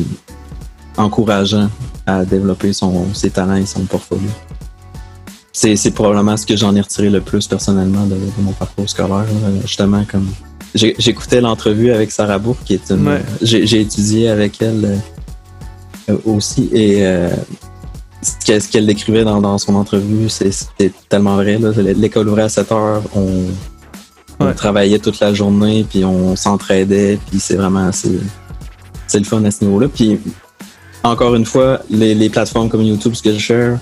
[0.98, 1.70] encourageant
[2.06, 4.30] à développer son, ses talents et son portfolio.
[5.52, 9.26] C'est probablement ce que j'en ai retiré le plus personnellement de, de mon parcours scolaire.
[9.62, 10.30] Justement, comme
[10.74, 13.08] j'ai- j'écoutais l'entrevue avec Sarah Bourg, qui est une.
[13.08, 13.22] Ouais.
[13.42, 15.00] J'ai étudié avec elle
[16.10, 17.30] euh, aussi et euh,
[18.22, 21.58] ce qu'elle- décrivait dans, dans son entrevue, c'est- c'était tellement vrai.
[21.58, 21.72] là.
[21.76, 23.46] L'école ouvrait à 7 heures, on,
[24.40, 24.54] on Ouais.
[24.54, 28.20] travaillait toute la journée, puis on s'entraidait, puis c'est vraiment c'est
[29.08, 29.88] c'est le fun à ce niveau-là.
[29.88, 30.20] Puis
[31.04, 33.78] encore une fois, les, les plateformes comme YouTube, Skillshare,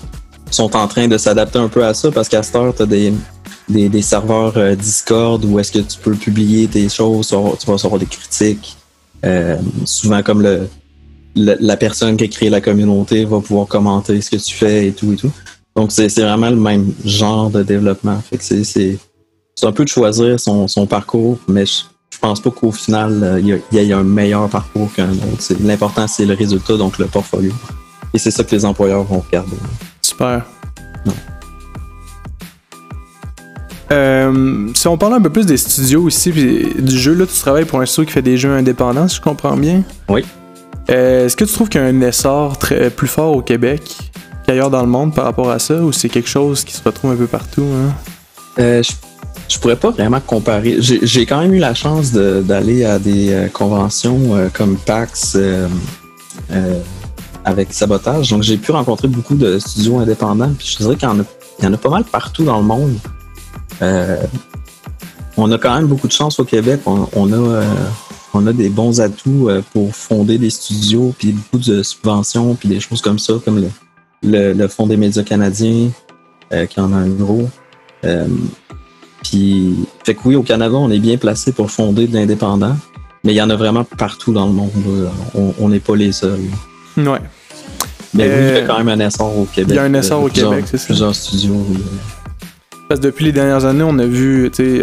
[0.50, 2.86] sont en train de s'adapter un peu à ça parce qu'à cette heure, tu as
[2.86, 3.12] des,
[3.68, 7.52] des, des serveurs euh, Discord où est-ce que tu peux publier tes choses, tu vas-
[7.60, 8.76] tu vas recevoir des critiques.
[9.26, 10.68] Euh, souvent, comme le,
[11.60, 14.92] la personne qui a créé la communauté va pouvoir commenter ce que tu fais et
[14.92, 15.30] tout et tout.
[15.76, 18.20] Donc, c'est vraiment le même genre de développement.
[18.28, 18.98] Fait que c'est-
[19.62, 23.40] un peu de choisir son, son parcours, mais je, je pense pas qu'au final, euh,
[23.40, 25.52] il y, a- y ait un meilleur parcours qu'un autre.
[25.64, 27.52] L'important, c'est le résultat, donc le portfolio.
[28.14, 29.56] Et c'est ça que les employeurs vont regarder.
[30.02, 30.46] Super.
[31.06, 31.12] Ouais.
[33.90, 37.38] Euh, si on parle un peu plus des studios ici, puis du jeu, là, tu
[37.38, 39.82] travailles pour un studio qui fait des jeux indépendants, si je comprends bien?
[40.08, 40.24] Oui.
[40.90, 43.96] Euh, Est-ce que tu trouves qu'il y a un essor très, plus fort au Québec
[44.46, 47.10] qu'ailleurs dans le monde par rapport à ça, ou c'est quelque chose qui se retrouve
[47.12, 47.64] un peu partout?
[47.64, 47.92] Hein?
[48.58, 48.82] Euh,
[49.48, 50.76] je, pourrais pas vraiment comparer.
[50.80, 55.68] J'ai quand même eu la chance d'aller à des euh, conventions euh, comme PAX euh,
[56.52, 56.80] euh,
[57.44, 58.30] avec Sabotage.
[58.30, 60.52] Donc, j'ai pu rencontrer beaucoup de studios indépendants.
[60.58, 62.94] Je dirais qu'il y, en a- pas mal partout dans le monde.
[63.82, 64.16] Euh,
[65.36, 66.80] on a quand même beaucoup de chance au Québec.
[66.86, 67.62] On, a, euh,
[68.38, 72.68] on a des bons atouts euh, pour fonder des studios, puis beaucoup de subventions, puis
[72.68, 73.68] des choses comme ça, comme le,
[74.22, 75.90] le, le Fonds des médias canadiens,
[76.52, 77.48] euh, qui en a un gros.
[78.04, 78.26] Euh,
[79.22, 79.74] puis,
[80.04, 82.76] fait que oui, au Canada, on est bien placé pour fonder de l'indépendant,
[83.24, 84.70] mais il y en a vraiment partout dans le monde.
[85.60, 86.38] On- n'est pas les seuls.
[86.96, 87.18] Ouais.
[88.14, 89.72] Mais oui, il y a quand même un essor au Québec.
[89.72, 90.86] il y a un essor au Québec, c'est ça.
[90.86, 91.56] Plusieurs studios.
[91.68, 91.78] oui.
[92.88, 94.82] Parce que depuis les dernières années, on a vu, tu sais,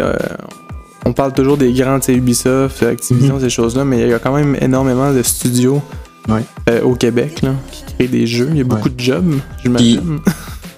[1.06, 4.56] on parle toujours des grands, Ubisoft, Activision, ces choses-là, mais il y a quand même
[4.60, 5.80] énormément de studios
[6.28, 6.42] Ouais.
[6.68, 8.48] euh, au Québec là, qui créent des jeux.
[8.50, 10.18] Il y a beaucoup de jobs, j'imagine.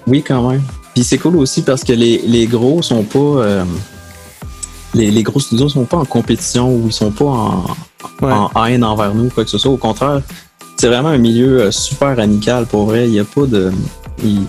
[0.07, 0.61] Oui, quand même.
[0.95, 3.19] Puis c'est cool aussi parce que les, les gros sont pas.
[3.19, 3.63] euh,
[4.95, 7.63] les, les gros studios sont pas en compétition ou ils sont pas en,
[8.21, 8.31] Ouais.
[8.55, 9.71] en haine envers nous, quoi que ce soit.
[9.71, 10.21] Au contraire,
[10.77, 13.05] c'est vraiment un milieu euh, super amical pour vrai.
[13.05, 13.71] Il n'y a pas de.
[14.23, 14.45] il-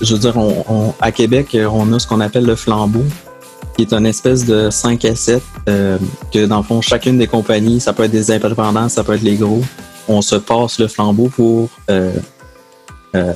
[0.00, 3.02] je veux dire, on, on- à Québec, on a ce qu'on appelle le flambeau,
[3.78, 5.98] qui est une espèce de 5 à 7, euh,
[6.34, 9.22] que dans le fond, chacune des compagnies, ça peut être des indépendants, ça peut être
[9.22, 9.62] les gros,
[10.08, 12.12] on se passe le flambeau pour euh,
[13.14, 13.32] euh,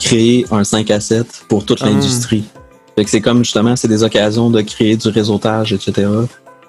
[0.00, 1.90] créer un 5 à 7 pour toute Ah.
[1.90, 2.44] l'industrie.
[2.96, 6.08] Fait que c'est comme justement, c'est des occasions de créer du réseautage, etc.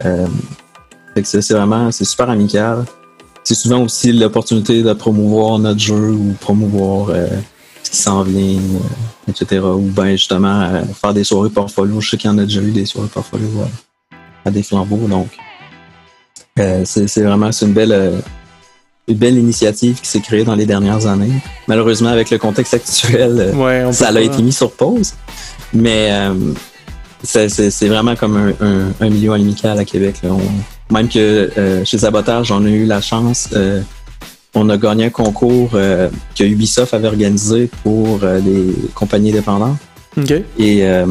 [0.02, 2.84] Fait que c'est vraiment, c'est super amical.
[3.46, 7.12] C'est souvent aussi l'opportunité de promouvoir notre jeu ou promouvoir
[7.94, 9.62] qui s'en vient, euh, etc.
[9.64, 12.02] Ou ben justement euh, faire des soirées portfolio.
[12.02, 13.48] Je sais qu'il y en a déjà eu des soirées portfolio
[14.44, 15.30] à des flambeaux, donc
[16.60, 18.22] euh, c'est vraiment une belle
[19.08, 21.34] une belle initiative qui s'est créée dans les dernières années.
[21.68, 25.14] Malheureusement, avec le contexte actuel, Ouais, ça a pas- été mis sur pause.
[25.74, 26.34] Mais euh,
[27.22, 30.16] c'est- vraiment comme un, un- un milieu amical à Québec.
[30.24, 30.40] On-
[30.94, 33.82] même que euh, chez Sabotage, on a eu la chance, euh,
[34.56, 39.78] on a gagné un concours euh, que Ubisoft avait organisé pour euh, les compagnies indépendantes.
[40.18, 40.32] Ok.
[40.60, 41.06] Et euh,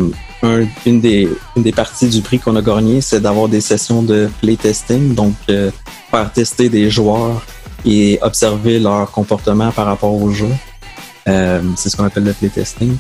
[0.44, 4.02] un- une, des, une des parties du prix qu'on a gagné, c'est d'avoir des sessions
[4.02, 5.70] de playtesting, donc euh,
[6.10, 7.44] faire tester des joueurs
[7.84, 10.48] et observer leur comportement par rapport au jeu.
[11.28, 12.96] Euh, c'est ce qu'on appelle le playtesting.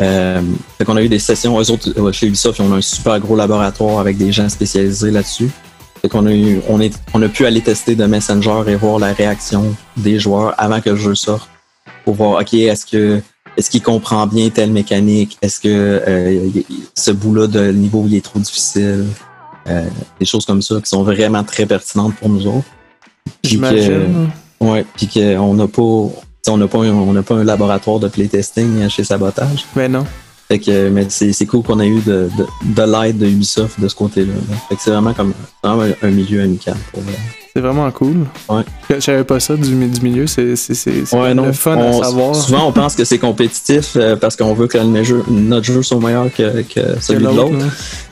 [0.00, 0.40] Euh,
[0.76, 3.36] fait qu'on a eu des sessions, eux autres, chez Ubisoft, on a un super gros
[3.36, 5.50] laboratoire avec des gens spécialisés là-dessus.
[6.04, 8.98] Fait qu'on a eu, on est, on a pu aller tester de Messenger et voir
[8.98, 11.48] la réaction des joueurs avant que le jeu sorte.
[12.04, 13.22] Pour voir, OK, est-ce que,
[13.56, 15.38] est-ce qu'il comprend bien telle mécanique?
[15.40, 15.68] Est-ce que
[16.06, 16.50] euh,
[16.94, 19.06] ce bout-là de niveau il est trop difficile?
[19.66, 19.82] Euh,
[20.20, 22.66] des choses comme ça qui sont vraiment très pertinentes pour nous autres.
[23.42, 24.28] Puis que- J'imagine.
[24.60, 25.82] Ouais, puis qu'on n'a pas,
[26.48, 29.64] on n'a pas, un- on n'a pas un laboratoire de playtesting chez Sabotage.
[29.74, 30.04] Mais non.
[30.48, 33.80] Fait que, mais c'est, c'est cool qu'on ait eu de, de, de l'aide de Ubisoft
[33.80, 34.32] de ce côté-là.
[34.34, 34.56] là.
[34.68, 37.14] Fait que c'est vraiment comme vraiment un, milieu amical pour vrai.
[37.56, 38.26] C'est vraiment cool.
[38.48, 38.62] Ouais.
[38.90, 40.26] Je savais pas ça du, du milieu.
[40.26, 42.34] C'est c'est- c'est- c'est Ouais, le fun On- à savoir.
[42.34, 45.82] Souvent, on pense que c'est compétitif euh, parce qu'on veut que le jeu- notre jeu
[45.82, 47.54] soit meilleur que, que celui de l'autre.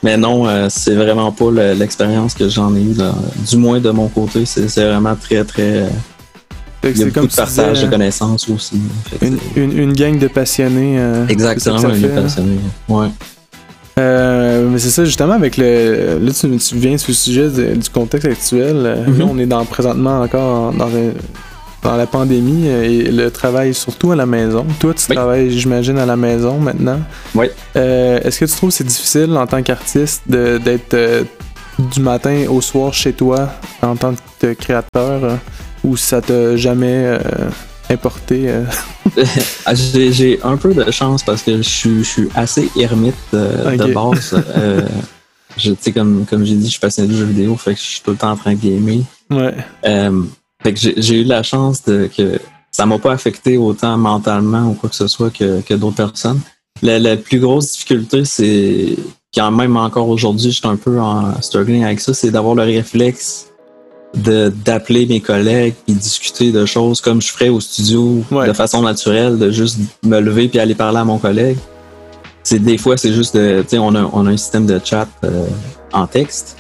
[0.05, 2.95] Mais non, euh, c'est vraiment pas le- l'expérience que j'en ai eue.
[2.95, 3.15] là.
[3.51, 5.87] Du moins de mon côté, c'est, c'est vraiment très, très.
[6.85, 8.81] Il y a beaucoup de partage disais, de connaissances aussi.
[9.21, 10.97] Que une, une, une gang de passionnés.
[10.99, 12.47] euh, Exactement, ça que ça un fait, hein.
[12.89, 13.07] Ouais.
[13.99, 16.19] Euh, mais c'est ça, justement, avec le.
[16.21, 19.05] Là, tu, tu viens sur le sujet de- du contexte actuel.
[19.07, 19.19] Mhm.
[19.19, 21.13] Là, on est dans, présentement encore dans, un-
[21.83, 24.65] dans la pandémie et le travail surtout à la maison.
[24.81, 25.15] Toi, tu Oui.
[25.17, 27.01] travailles, j'imagine, à la maison maintenant.
[27.35, 27.47] Oui.
[27.77, 31.25] Euh, Est-ce que tu trouves que c'est difficile en tant qu'artiste de- d'être euh,
[31.79, 33.51] du matin au soir chez toi
[33.83, 35.39] en tant que créateur
[35.85, 37.19] ou ça t'a jamais euh,
[37.91, 38.65] importé euh,
[39.67, 44.35] Ah, J'ai un peu de chance parce que je suis, assez ermite euh, de base.
[45.59, 48.01] Je- comme, comme j'ai dit, je suis passionné de jeux vidéo, fait que je suis
[48.01, 49.01] tout le temps en train de gamer.
[49.31, 49.55] Ouais.
[50.63, 52.39] Fait que j'ai eu la chance de que
[52.71, 56.41] ça m'a pas affecté autant mentalement ou quoi que ce soit que, que d'autres personnes.
[56.81, 58.97] La, la plus grosse difficulté, c'est
[59.35, 62.63] quand même encore aujourd'hui, je suis un peu en struggling avec ça, c'est d'avoir le
[62.63, 63.52] réflexe
[64.15, 68.47] d'appeler mes collègues et discuter de choses comme je ferais au studio Ouais.
[68.47, 71.57] de façon naturelle, de juste me lever puis aller parler à mon collègue.
[72.43, 74.79] C'est des fois c'est juste de, tu sais, on a on a un système de
[74.85, 75.47] chat euh,
[75.93, 76.57] en texte,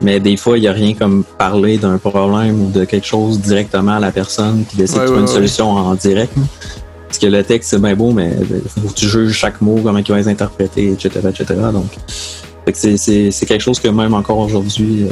[0.00, 3.38] mais des fois il y a rien comme parler d'un problème ou de quelque chose
[3.40, 6.32] directement à la personne puis d'essayer Ouais, de trouver ouais, une solution en direct.
[7.06, 9.78] Parce que le texte c'est bien beau, mais il faut que tu juges chaque mot,
[9.82, 11.54] comment il va être interprété, etc., etc.
[11.72, 11.96] Donc,
[12.74, 15.08] c'est quelque chose que même encore aujourd'hui, euh,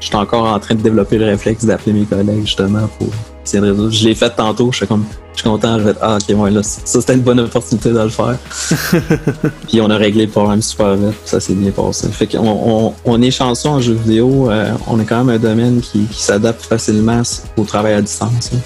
[0.00, 3.08] je suis encore en train de développer le réflexe d'appeler mes collègues justement pour
[3.44, 3.90] essayer de résoudre.
[3.90, 6.50] Je l'ai fait tantôt, je suis comme, je suis content, je vais ah ok, ouais,
[6.50, 8.36] là, ça c'était une bonne opportunité de le faire.
[9.68, 12.08] puis on a réglé le problème super vite, puis ça s'est bien passé.
[12.08, 15.38] Fait qu'on on, on est chanceux en jeu vidéo, euh, on est quand même un
[15.38, 17.22] domaine qui, qui s'adapte facilement
[17.56, 18.50] au travail à distance.
[18.54, 18.58] hein.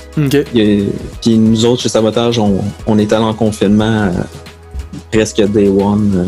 [1.20, 4.10] Puis nous autres, chez Sabotage, on, on est allé en confinement euh,
[5.12, 6.12] presque day one.
[6.16, 6.24] euh,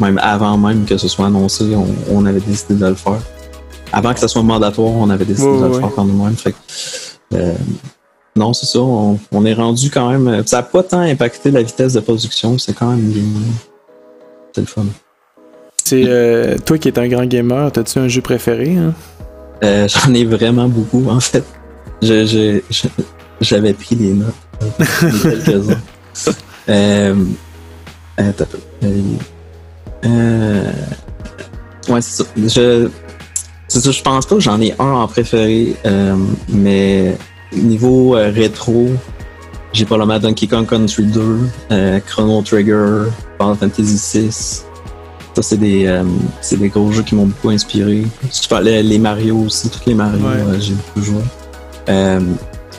[0.00, 3.18] même avant même que ce soit annoncé, on, on avait décidé de le faire.
[3.92, 6.36] Avant que ce soit mandatoire, on avait décidé de le faire par nous-mêmes.
[6.36, 6.56] Fait que,
[7.34, 7.54] euh,
[8.36, 8.80] non, c'est ça.
[8.80, 10.46] On, on est rendu quand même.
[10.46, 12.58] Ça n'a pas tant impacté la vitesse de production.
[12.58, 13.22] C'est quand même bien.
[14.54, 14.84] c'est le fun.
[15.84, 18.76] C'est euh, toi qui es un grand gamer, as-tu un jeu préféré?
[18.76, 18.92] Hein?
[19.64, 21.44] Euh, J'en ai vraiment beaucoup, en fait.
[22.02, 22.88] Je- je- je-
[23.40, 24.34] J'avais pris des notes.
[24.62, 24.84] euh,
[25.22, 25.80] quelques-uns.
[26.68, 27.14] euh.
[28.20, 28.32] Euh,
[30.04, 30.72] euh,
[31.88, 32.28] ouais, c'est ça.
[32.36, 32.88] Je,
[33.68, 36.16] c'est ça, je pense pas que j'en ai un en préféré, euh,
[36.48, 37.16] mais
[37.52, 38.88] niveau euh, rétro,
[39.72, 41.38] j'ai pas le mal Donkey Kong Country 2,
[41.70, 43.04] euh, Chrono Trigger,
[43.40, 44.30] Final Fantasy VI.
[45.34, 46.02] Ça, c'est des, euh,
[46.40, 48.04] c'est des gros jeux qui m'ont beaucoup inspiré.
[48.42, 50.32] Je parlais les Mario aussi, tous les Mario, Ouais.
[50.34, 51.20] euh, j'ai beaucoup joué.
[51.90, 52.20] Euh,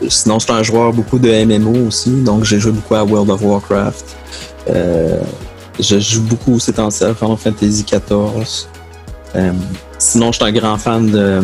[0.09, 3.29] sinon, je suis un joueur beaucoup de MMO aussi, donc j'ai joué beaucoup à World
[3.29, 4.15] of Warcraft.
[4.69, 5.21] Euh,
[5.79, 8.67] je joue beaucoup ces temps-ci à Final Fantasy XIV.
[9.35, 9.51] Euh,
[9.97, 11.41] sinon, je suis un grand fan de, euh,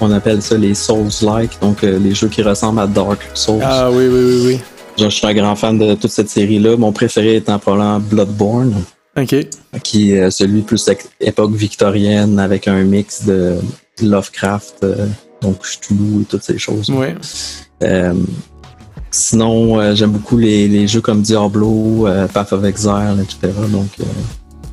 [0.00, 3.60] on appelle ça les Souls-like, donc euh, les jeux qui ressemblent à Dark Souls.
[3.62, 4.60] Ah oui, oui, oui, oui.
[4.98, 6.76] Genre, je suis un grand fan de toute cette série-là.
[6.76, 8.74] Mon préféré étant probablement Bloodborne,
[9.18, 9.34] Ok.
[9.82, 10.86] qui est celui plus
[11.20, 13.56] époque victorienne avec un mix de
[14.02, 15.06] Lovecraft, euh,
[15.40, 16.90] donc Cthulhu et toutes ces choses.
[16.90, 17.14] Ouais.
[17.82, 18.12] Euh,
[19.10, 23.52] sinon, euh, j'aime beaucoup les, les jeux comme Diablo, euh, Path of Exile, etc.
[23.70, 24.04] Donc, euh,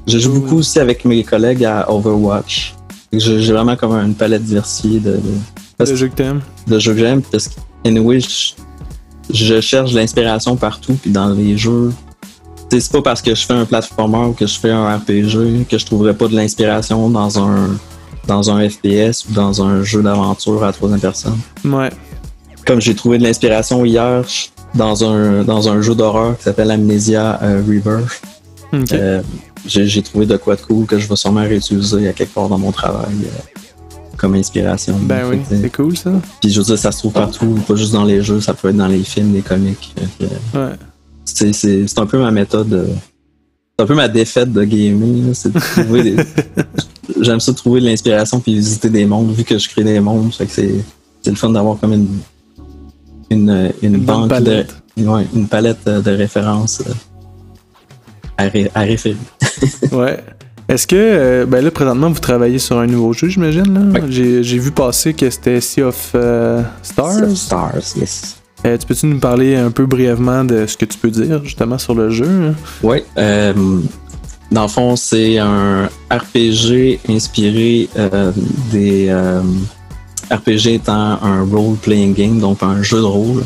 [0.10, 2.74] je joue beaucoup aussi avec mes collègues à Overwatch.
[3.14, 5.20] J'ai vraiment comme une palette diversifiée de, de,
[5.78, 6.42] Parce- Le jeu que t'aimes.
[6.68, 8.54] de jeux que j'aime parce que anyway je,
[9.34, 11.92] je cherche l'inspiration partout puis dans les jeux
[12.72, 15.78] c'est pas parce que je fais un platformer ou que je fais un RPG que
[15.80, 17.70] je trouverais pas de l'inspiration dans un
[18.28, 21.90] dans un FPS ou dans un jeu d'aventure à troisième personne Ouais.
[22.68, 24.24] comme j'ai trouvé de l'inspiration hier
[24.76, 28.22] dans un dans un jeu d'horreur qui s'appelle Amnesia euh, Rebirth
[28.72, 28.92] Ok.
[28.94, 29.22] euh,
[29.66, 32.58] j'ai trouvé de quoi de cool que je vais sûrement réutiliser à quelque part dans
[32.58, 33.60] mon travail euh,
[34.18, 36.12] comme inspiration ben oui, c'est cool ça.
[36.42, 38.70] puis je veux dire, ça se trouve partout, pas juste dans les jeux, ça peut
[38.70, 39.94] être dans les films, les comics.
[40.20, 40.26] Que,
[40.58, 40.74] Ouais.
[41.26, 42.74] C'est c'est- c'est un peu ma méthode.
[42.74, 42.88] euh,
[43.78, 45.34] C'est un peu ma défaite de gaming.
[45.34, 46.16] c'est de trouver des-
[47.22, 50.34] J'aime ça trouver de l'inspiration puis visiter des mondes, vu que je crée des mondes.
[50.34, 50.76] Fait que c'est
[51.22, 52.08] c'est le fun d'avoir comme une,
[53.30, 54.74] une, une, banque palette.
[54.98, 55.08] de.
[55.08, 56.92] ouais, une palette de références euh,
[58.40, 59.18] à, ré- à référer.
[59.92, 60.18] Ouais.
[60.68, 64.00] Est-ce que, euh, ben là, présentement, vous travaillez sur un nouveau jeu, j'imagine, là?
[64.08, 67.36] J'ai, vu passer que c'était Sea of euh, Stars.
[67.36, 68.36] Stars, yes.
[68.66, 71.78] Euh, tu peux-tu nous parler un peu brièvement de ce que tu peux dire, justement,
[71.80, 72.28] sur le jeu?
[72.28, 72.54] hein?
[72.84, 73.00] Oui,
[74.52, 77.88] dans le fond, c'est un RPG inspiré
[78.72, 79.12] des
[80.32, 83.44] RPG étant un role-playing game, donc un jeu de rôle,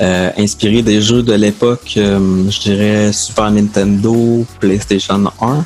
[0.00, 5.64] euh, inspiré des jeux de l'époque, euh, je dirais Super Nintendo, PlayStation 1.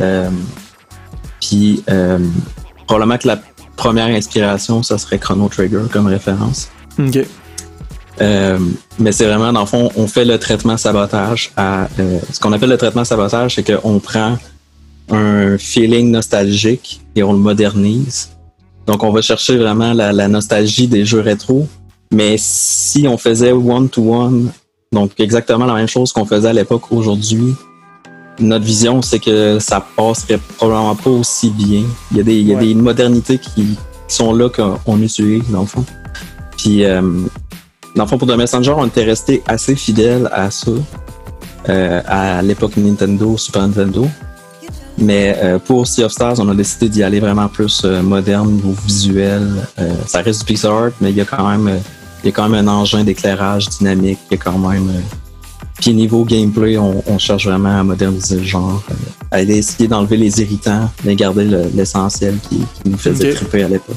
[0.00, 0.30] Euh,
[1.40, 2.18] Puis euh,
[2.86, 3.38] probablement que la
[3.76, 6.68] première inspiration, ça serait Chrono Trigger comme référence.
[6.98, 7.18] Ok.
[8.22, 8.58] Euh,
[8.98, 11.86] mais c'est vraiment, dans le fond, on fait le traitement sabotage à.
[11.98, 14.38] euh, ce qu'on appelle le traitement sabotage, c'est qu'on prend
[15.10, 18.30] un feeling nostalgique et on le modernise.
[18.86, 21.68] Donc, on va chercher vraiment la, la nostalgie des jeux rétro.
[22.12, 24.50] Mais si on faisait one-to-one,
[24.92, 27.54] donc exactement la même chose qu'on faisait à l'époque aujourd'hui,
[28.38, 31.82] notre vision, c'est que ça passerait probablement pas aussi bien.
[32.10, 32.66] Il y a des, il y a Ouais.
[32.66, 33.50] des modernités qui,
[34.08, 35.84] qui sont là qu'on utilise, dans le fond.
[36.56, 37.00] Puis, euh,
[37.94, 40.70] dans le fond, pour The Messenger, on était resté assez fidèle à ça,
[41.68, 44.06] euh, à l'époque Nintendo, Super Nintendo.
[44.98, 48.60] Mais euh, pour Sea of Stars, on a décidé d'y aller vraiment plus euh, moderne
[48.64, 49.46] au visuel.
[49.78, 51.76] Euh, ça reste du pixel art, mais il y a quand même, euh,
[52.22, 54.18] il y a quand même un engin d'éclairage dynamique.
[54.30, 54.88] Il y a quand même.
[54.88, 55.00] euh,
[55.78, 58.94] puis niveau gameplay, on, on cherche vraiment à moderniser le genre, euh,
[59.30, 63.36] à essayer d'enlever les irritants, mais garder le- l'essentiel qui, qui nous faisait Ok.
[63.36, 63.96] triper à l'époque.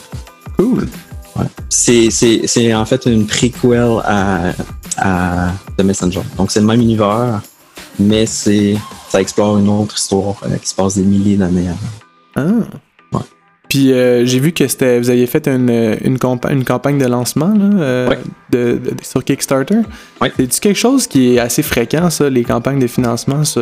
[0.57, 0.89] Cool.
[1.37, 1.45] Ouais.
[1.69, 4.51] C'est, c'est, c'est en fait une prequel à,
[4.97, 6.21] à The Messenger.
[6.37, 7.39] Donc c'est le même univers,
[7.99, 8.75] mais c'est
[9.09, 11.77] ça explore une autre histoire euh, qui se passe des milliers d'années avant.
[12.35, 12.65] Ah.
[13.17, 13.21] Ouais.
[13.67, 15.69] Puis euh, j'ai vu que c'était, vous aviez fait une,
[16.03, 18.19] une, campa- une campagne de lancement là, euh, Ouais.
[18.51, 19.81] de, de- sur Kickstarter.
[20.21, 20.31] Ouais.
[20.37, 23.61] C'est-tu quelque chose qui est assez fréquent, ça, les campagnes de financement ça,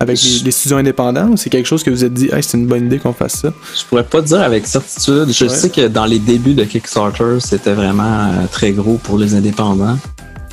[0.00, 2.42] avec les, Je- les studios indépendants, ou c'est quelque chose que vous êtes dit, hey,
[2.42, 3.52] c'est une bonne idée qu'on fasse ça?
[3.78, 5.26] Je pourrais pas te dire avec certitude.
[5.30, 9.98] Je sais que dans les débuts de Kickstarter, c'était vraiment très gros pour les indépendants.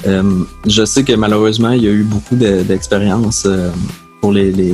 [0.08, 3.70] Euh, je sais que malheureusement, il y a eu beaucoup de- d'expériences euh,
[4.22, 4.74] pour les, les,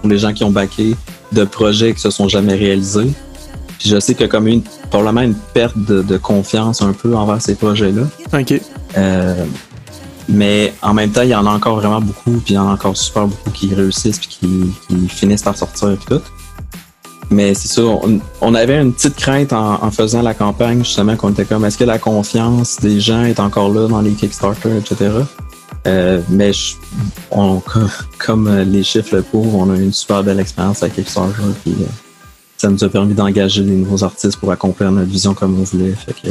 [0.00, 0.94] pour les gens qui ont backé
[1.32, 3.10] de projets qui se sont jamais réalisés.
[3.78, 6.92] Puis je sais qu'il y a comme une, probablement une perte de, de confiance un
[6.92, 8.02] peu envers ces projets-là.
[8.38, 8.60] Ok.
[8.98, 9.44] Euh,
[10.28, 12.68] mais en même temps, il y en a encore vraiment beaucoup, puis il y en
[12.68, 14.48] a encore super beaucoup qui réussissent, puis qui,
[14.88, 16.22] qui finissent par sortir, puis tout.
[17.32, 21.14] Mais c'est ça, on, on avait une petite crainte en, en faisant la campagne, justement,
[21.16, 24.76] qu'on était comme, est-ce que la confiance des gens est encore là dans les Kickstarter,
[24.76, 25.10] etc.
[25.86, 26.74] Euh, mais je-
[27.30, 27.62] on,
[28.18, 31.40] comme, euh, les chiffres le prouvent, on a eu une super belle expérience avec Kickstarter.
[31.62, 31.84] Puis, euh,
[32.56, 35.92] ça nous a permis d'engager des nouveaux artistes pour accomplir notre vision comme on voulait.
[35.92, 36.28] Fait que,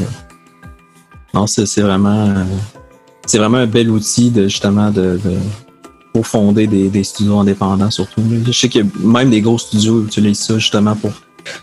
[1.33, 2.43] non, c'est c'est vraiment, euh,
[3.25, 5.37] c'est vraiment un bel outil de justement de, de-
[6.19, 8.21] pour fonder des, des studios indépendants surtout.
[8.45, 11.11] Je sais que même des gros studios utilisent ça justement pour.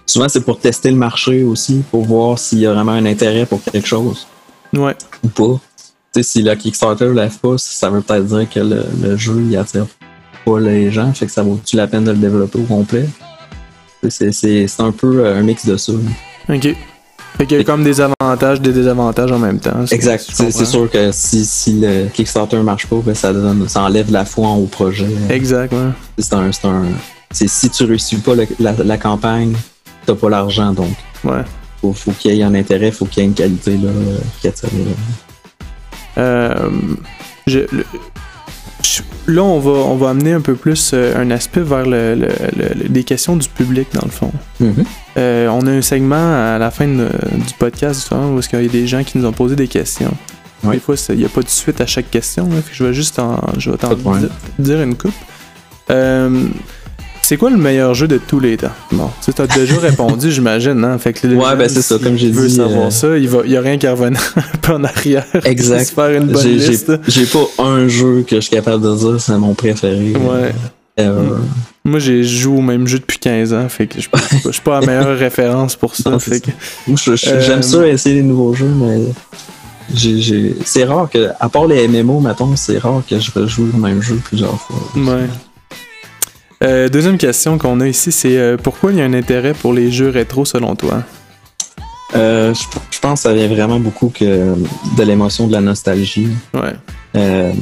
[0.07, 3.45] Souvent, c'est pour tester le marché aussi, pour voir s'il y a vraiment un intérêt
[3.45, 4.27] pour quelque chose
[4.73, 4.97] Ouais.
[5.23, 5.61] ou pas.
[6.15, 9.45] Tu sais, si le Kickstarter lève pas, ça veut peut-être dire que le, le jeu
[9.47, 9.87] il attire
[10.47, 13.07] pas les gens, fait que ça vaut-tu la peine de le développer au complet?
[14.09, 15.93] C'est un peu euh, un mix de ça.
[15.93, 16.55] là.
[16.57, 16.75] Ok.
[17.39, 19.85] Fait qu'il y a comme des avantages, des désavantages en même temps.
[19.91, 20.25] Exact.
[20.33, 24.25] C'est sûr que si, si le Kickstarter marche pas, ben ça, donne, ça enlève la
[24.25, 25.07] foi au projet.
[25.29, 25.91] Exact, ouais.
[26.19, 26.51] C'est un,
[27.31, 29.55] c'est si tu réussis pas le- la, la campagne,
[30.07, 30.89] t'as pas l'argent, donc
[31.25, 31.43] Ouais.
[31.83, 33.91] faut, faut qu'il y ait un intérêt, faut qu'il y ait une qualité là,
[34.41, 34.69] qui attire.
[36.19, 36.55] Euh,
[37.47, 38.16] je- le- je-
[39.27, 42.29] là, on va, on va amener un peu plus euh, un aspect vers le, le-
[42.57, 44.33] le- le- des questions du public, dans le fond.
[44.61, 44.85] Mhm.
[45.19, 48.65] Euh, on a un segment à la fin de- du podcast justement, où il y
[48.67, 50.13] a des gens qui nous ont posé des questions.
[50.65, 50.75] Oui.
[50.77, 52.49] Des fois, il n'y a pas de suite à chaque question.
[52.49, 53.77] là, fait que je vais juste en, je vais
[54.59, 55.13] dire une coupe.
[57.29, 58.71] C'est quoi le meilleur jeu de tous les temps?
[58.93, 60.85] Bon, tu as déjà répondu, j'imagine.
[60.85, 60.97] Hein?
[60.99, 63.29] Fait que les Ouais, gens, ben, c'est ça, comme j'ai dit, savoir euh, ça, il
[63.49, 65.25] n'y a rien qui revenir un peu en arrière.
[65.45, 65.87] Exact.
[65.87, 66.93] se faire une bonne J'ai- J'ai liste.
[67.09, 70.13] j'ai pas un jeu que je suis capable de dire c'est mon préféré.
[70.13, 70.53] Ouais.
[71.01, 71.35] euh, ever.
[71.85, 74.03] Moi, j'ai joué au même jeu depuis 15 ans, fait que je
[74.53, 76.11] suis pas la meilleure référence pour ça.
[76.11, 76.51] Non, fait que,
[76.87, 79.01] Moi, je- je- Euh, j'aime ça essayer des nouveaux jeux, mais
[79.93, 83.69] j'ai- j'ai- c'est rare que, à part les MMO, mettons, c'est rare que je rejoue
[83.75, 84.77] le même jeu plusieurs fois.
[84.95, 85.27] ouais.
[86.63, 89.73] Euh, deuxième question qu'on a ici, c'est euh, pourquoi il y a un intérêt pour
[89.73, 91.03] les jeux rétro selon toi?
[92.15, 94.55] Euh, je, je pense que ça vient vraiment beaucoup que
[94.97, 96.29] de l'émotion, de la nostalgie.
[96.55, 97.53] Ouais.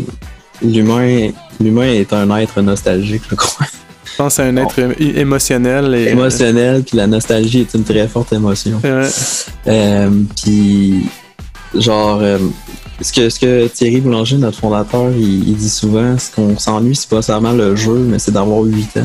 [0.62, 1.30] L'humain
[1.60, 3.66] l'humain est un être nostalgique, je crois.
[4.04, 6.10] Je pense à un être émotionnel et.
[6.10, 8.80] Émotionnel, puis la nostalgie est une très forte émotion.
[8.84, 10.08] Ouais.
[10.40, 11.06] Puis,
[11.74, 12.22] genre,
[13.00, 16.94] ce, que, ce que Thierry Boulanger, notre fondateur, il, il dit souvent, ce qu'on s'ennuie,
[16.96, 19.00] c'est pas seulement le jeu, mais c'est d'avoir 8 ans.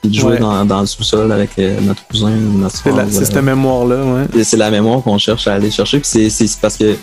[0.00, 0.38] Puis de jouer Ouais.
[0.38, 3.96] dans, dans le sous-sol avec euh, notre cousin ou notre C'est la- c'est cette mémoire-là,
[4.04, 4.26] ouais.
[4.38, 5.98] Et c'est la mémoire qu'on cherche à aller chercher.
[6.00, 6.94] Puis c'est- c'est c'est parce que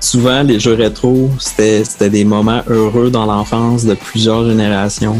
[0.00, 5.18] souvent, les jeux rétro, c'était des moments heureux dans l'enfance de plusieurs générations,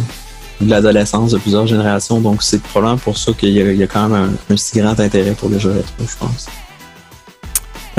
[0.60, 2.20] de l'adolescence de plusieurs générations.
[2.20, 4.98] Donc, c'est probablement pour ça qu'il y, y a quand même un, un si grand
[5.00, 6.46] intérêt pour les jeux rétro, je pense.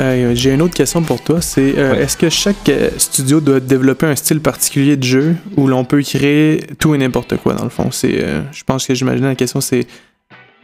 [0.00, 1.40] Euh, J'ai une autre question pour toi.
[1.40, 2.02] C'est euh, Ouais.
[2.02, 6.02] est-ce que chaque euh, studio doit développer un style particulier de jeu où l'on peut
[6.02, 7.90] créer tout et n'importe quoi dans le fond?
[7.90, 9.86] C'est, euh, je pense que j'imagine la question c'est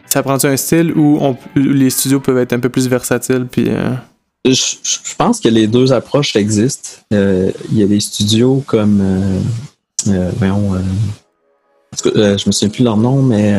[0.06, 3.68] ça prend un style où on, les studios peuvent être un peu plus versatiles puis
[4.44, 6.90] Je, pense que les deux approches existent.
[7.10, 9.02] Il y a des studios comme.
[10.38, 10.74] Voyons.
[12.00, 13.54] cas, je me souviens plus leur nom, mais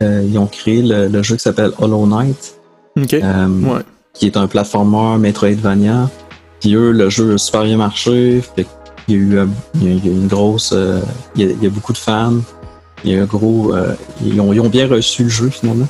[0.00, 2.56] ils ont créé le, le jeu qui s'appelle Hollow Knight.
[2.96, 3.82] ok euh, ouais
[4.14, 6.08] qui est un platformer Metroidvania.
[6.60, 8.40] Puis eux, le jeu a super bien marché.
[8.56, 8.64] Fait
[9.04, 10.72] qu'il y a eu, euh, il y a- a une grosse.
[10.72, 11.00] euh,
[11.36, 12.38] il, y a, beaucoup de fans.
[13.04, 13.74] Il y a un gros.
[13.74, 13.94] euh,
[14.24, 15.88] ils, ont, bien reçu le jeu finalement.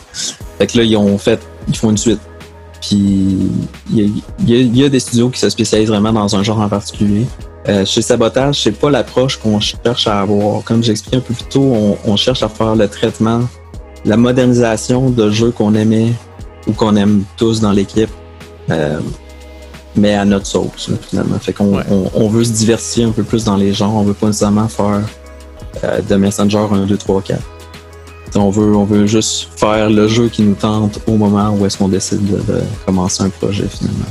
[0.59, 1.41] Fait que là, ils ont fait.
[1.69, 2.21] Ils font une suite.
[2.81, 3.39] Puis
[3.93, 7.27] il y a, des studios qui se spécialisent vraiment dans un genre en particulier.
[7.67, 10.63] Euh, chez Sabotage, c'est pas l'approche qu'on cherche à avoir.
[10.65, 13.41] Comme j'expliquais un peu plus tôt, on cherche à faire le traitement,
[14.05, 16.13] la modernisation de jeux qu'on aimait
[16.67, 18.11] ou qu'on aime tous dans l'équipe,
[18.71, 18.99] euh,
[19.97, 21.39] mais à notre sauce, là, finalement.
[21.39, 21.85] Fait qu'on Ouais.
[21.91, 23.95] on, on veut se diversifier un peu plus dans les genres.
[23.95, 25.03] On veut pas nécessairement faire
[25.85, 27.41] euh, de Messenger 1, 2, 3, 4.
[28.31, 31.65] T'sais, On veut, on veut juste faire le jeu qui nous tente au moment où
[31.67, 34.07] est-ce qu'on décide de, de commencer un projet finalement.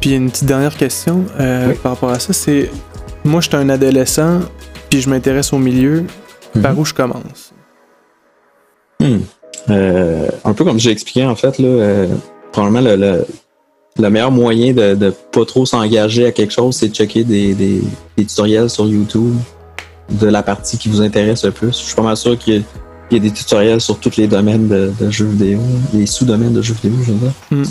[0.00, 1.74] Puis une petite dernière question euh, Oui.
[1.82, 2.70] par rapport à ça, c'est
[3.24, 4.40] moi je suis un adolescent,
[4.90, 6.04] puis je m'intéresse au milieu,
[6.60, 6.78] par Mhm.
[6.80, 7.52] où je commence?
[9.00, 9.18] Hmm.
[9.70, 12.06] Euh, un peu comme j'ai expliqué en fait, là, euh,
[12.50, 13.26] probablement le, le,
[13.98, 17.54] le meilleur moyen de, de pas trop s'engager à quelque chose, c'est de checker des,
[17.54, 17.80] des,
[18.16, 19.34] des tutoriels sur YouTube
[20.10, 21.68] de la partie qui vous intéresse le plus.
[21.68, 22.64] Je suis pas mal sûr qu'il
[23.10, 25.60] y, y a des tutoriels sur tous les domaines de, de jeux vidéo,
[25.94, 27.32] les sous-domaines de jeux vidéo, je veux dire.
[27.50, 27.64] Hmm.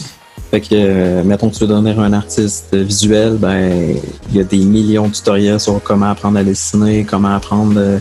[0.50, 3.96] Fait que, euh, mettons que tu veux devenir un artiste visuel, ben,
[4.32, 8.00] il y a des millions de tutoriels sur comment apprendre à dessiner, comment apprendre, euh,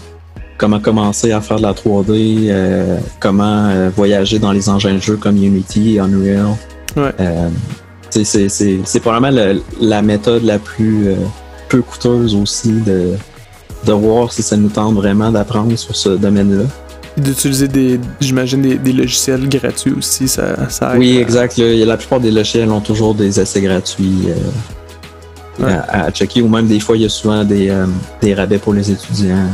[0.60, 5.00] comment commencer à faire de la 3D, euh, comment euh, voyager dans les engins de
[5.00, 6.54] jeu comme Unity, Unreal.
[6.96, 7.12] Ouais.
[7.20, 7.48] Euh,
[8.10, 11.14] c'est- probablement le- la méthode la plus
[11.70, 13.12] peu coûteuse aussi de,
[13.86, 16.64] de voir si ça nous tente vraiment d'apprendre sur ce domaine-là.
[17.16, 21.56] D'utiliser des, j'imagine, des, des logiciels gratuits aussi, ça, ça aide Oui, exact.
[21.58, 24.26] la plupart des logiciels ont toujours des essais gratuits.
[24.28, 24.34] euh,
[25.62, 25.72] Ouais.
[25.72, 26.40] à, à checker.
[26.40, 27.84] Ou même des fois, il y a souvent des, euh,
[28.22, 29.46] des rabais pour les étudiants.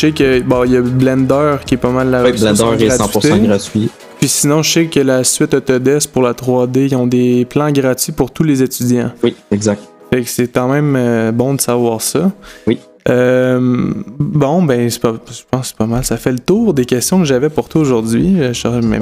[0.00, 2.86] Je sais que bon, il y a Blender qui est pas mal la Ouais, Blender
[2.86, 3.38] est 100% gratuité.
[3.40, 3.90] gratuit.
[4.18, 7.70] Puis sinon, je sais que la suite Autodesk pour la 3D, ils ont des plans
[7.70, 9.12] gratuits pour tous les étudiants.
[9.22, 9.82] Oui, exact.
[10.10, 12.32] Fait que c'est quand même euh, bon de savoir ça.
[12.66, 12.78] Oui.
[13.08, 16.04] Euh, bon, ben, pas, je pense que c'est pas mal.
[16.04, 18.36] Ça fait le tour des questions que j'avais pour toi aujourd'hui.
[18.40, 18.52] Euh.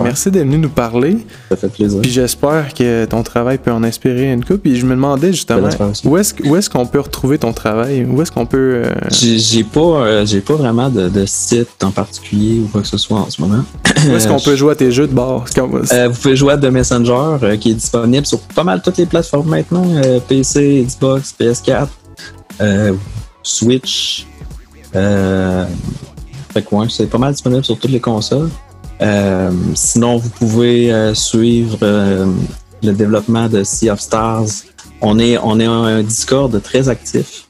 [0.02, 1.18] Merci d'être venu nous parler.
[1.48, 2.00] Ça fait plaisir.
[2.00, 4.58] Puis j'espère que ton travail peut en inspirer une couple.
[4.58, 5.68] Puis je me demandais justement,
[6.04, 8.04] où est-ce qu'on peut retrouver ton travail?
[8.04, 8.82] Où est-ce qu'on peut...
[8.84, 12.88] euh, J'ai pas, euh, j'ai pas vraiment de, de site en particulier ou quoi que
[12.88, 13.64] ce soit en ce moment.
[14.08, 15.44] où est-ce qu'on peut jouer à tes jeux de bord?
[15.56, 19.48] Vous pouvez jouer à The Messenger, qui est disponible sur pas mal toutes les plateformes
[19.48, 19.84] maintenant
[20.28, 21.88] PC, Xbox, PS4,
[22.60, 22.92] euh,
[23.48, 24.26] Switch.
[24.96, 25.64] Euh,
[26.52, 28.48] fait que ouais, c'est pas mal disponible sur toutes les consoles.
[29.00, 32.26] Euh, sinon, vous pouvez euh, suivre euh,
[32.82, 34.46] le développement de Sea of Stars.
[35.00, 37.46] On est, on est un Discord très actif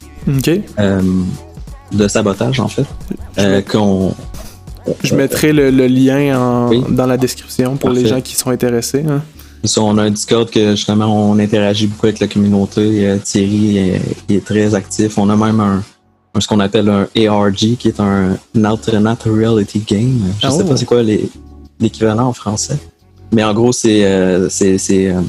[1.93, 2.85] de sabotage en fait.
[3.71, 4.15] Qu'on
[5.03, 6.85] Je mettrai le, le lien en- Oui.
[6.91, 9.05] dans la description pour les gens qui sont intéressés.
[9.09, 9.23] hein.
[9.65, 13.07] Ça, on a un Discord que justement on interagit beaucoup avec la communauté.
[13.07, 15.19] Euh, Thierry est, il est très actif.
[15.19, 15.83] On a même un,
[16.35, 20.21] un- ce qu'on appelle un ARG qui est un un alternate reality game.
[20.41, 20.69] Je Ah, sais oh.
[20.69, 21.03] pas c'est quoi
[21.81, 22.79] l'équivalent en français.
[23.33, 25.21] Mais en gros, c'est euh, c'est c'est, euh,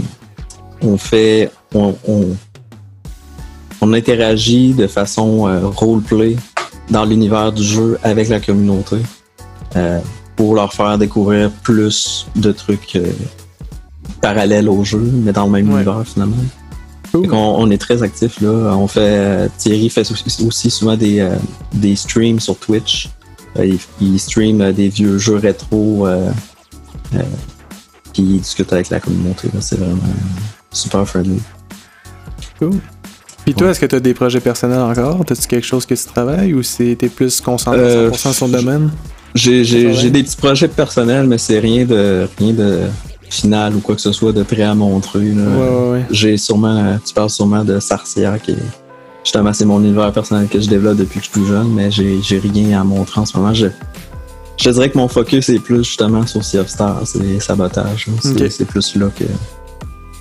[0.81, 2.27] on fait on, on,
[3.81, 6.35] on interagit de façon euh, roleplay
[6.89, 8.97] dans l'univers du jeu avec la communauté
[9.75, 9.99] euh,
[10.35, 12.97] pour leur faire découvrir plus de trucs
[14.21, 15.75] parallèles au jeu, mais dans le même Ouais.
[15.77, 16.35] univers finalement.
[17.11, 17.33] Cool.
[17.33, 18.49] On, est très actif là.
[18.77, 20.07] On fait Thierry fait
[20.45, 21.35] aussi, souvent des, euh,
[21.73, 23.09] des streams sur Twitch.
[23.57, 26.07] Euh, il, il stream euh, des vieux jeux rétro.
[28.13, 29.49] Puis il discute avec la communauté.
[29.59, 29.97] C'est vraiment
[30.71, 31.39] super friendly.
[33.45, 35.21] Puis toi, est-ce que tu as des projets personnels encore?
[35.29, 38.91] As-tu quelque chose que tu travailles ou t'es plus concentré Euh, 100% sur le domaine?
[39.33, 42.81] J'ai des petits projets personnels, mais c'est rien de rien de
[43.29, 45.19] final ou quoi que ce soit de prêt à montrer.
[45.19, 46.05] Ouais, ouais, ouais.
[46.11, 48.57] J'ai sûrement, tu parles sûrement de Sarcia, qui est
[49.23, 51.91] justement c'est mon univers personnel que je développe depuis que je suis plus jeune, mais
[51.91, 53.53] j'ai, rien à montrer en ce moment.
[53.53, 53.67] Je,
[54.57, 58.07] je dirais que mon focus est plus justement sur Sea of Stars et sabotage.
[58.07, 58.13] là.
[58.21, 58.51] C'est, Ok.
[58.51, 59.25] c'est plus là que,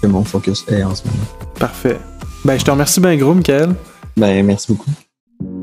[0.03, 1.27] que mon focus est en ce moment.
[1.59, 1.99] Parfait.
[2.45, 3.75] Ben, je te remercie bien gros, Michael.
[4.17, 4.91] Ben merci beaucoup.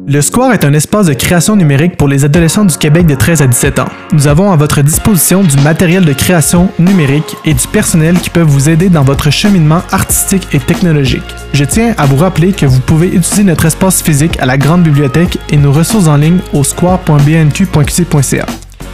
[0.08, 3.42] Le Square est un espace de création numérique pour les adolescents du Québec de 13
[3.42, 3.88] à 17 ans.
[4.14, 8.48] Nous avons à votre disposition du matériel de création numérique et du personnel qui peuvent
[8.48, 11.24] vous aider dans votre cheminement artistique et technologique.
[11.54, 14.84] Je tiens à vous rappeler que vous pouvez utiliser notre espace physique à la grande
[14.84, 18.46] bibliothèque et nos ressources en ligne au square.bnq.qc.ca.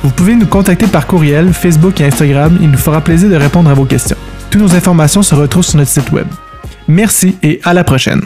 [0.04, 3.70] Vous pouvez nous contacter par courriel, Facebook et Instagram, il nous fera plaisir de répondre
[3.70, 4.18] à vos questions.
[4.50, 6.28] Toutes nos informations se retrouvent sur notre site web.
[6.88, 8.20] Merci et à la prochaine.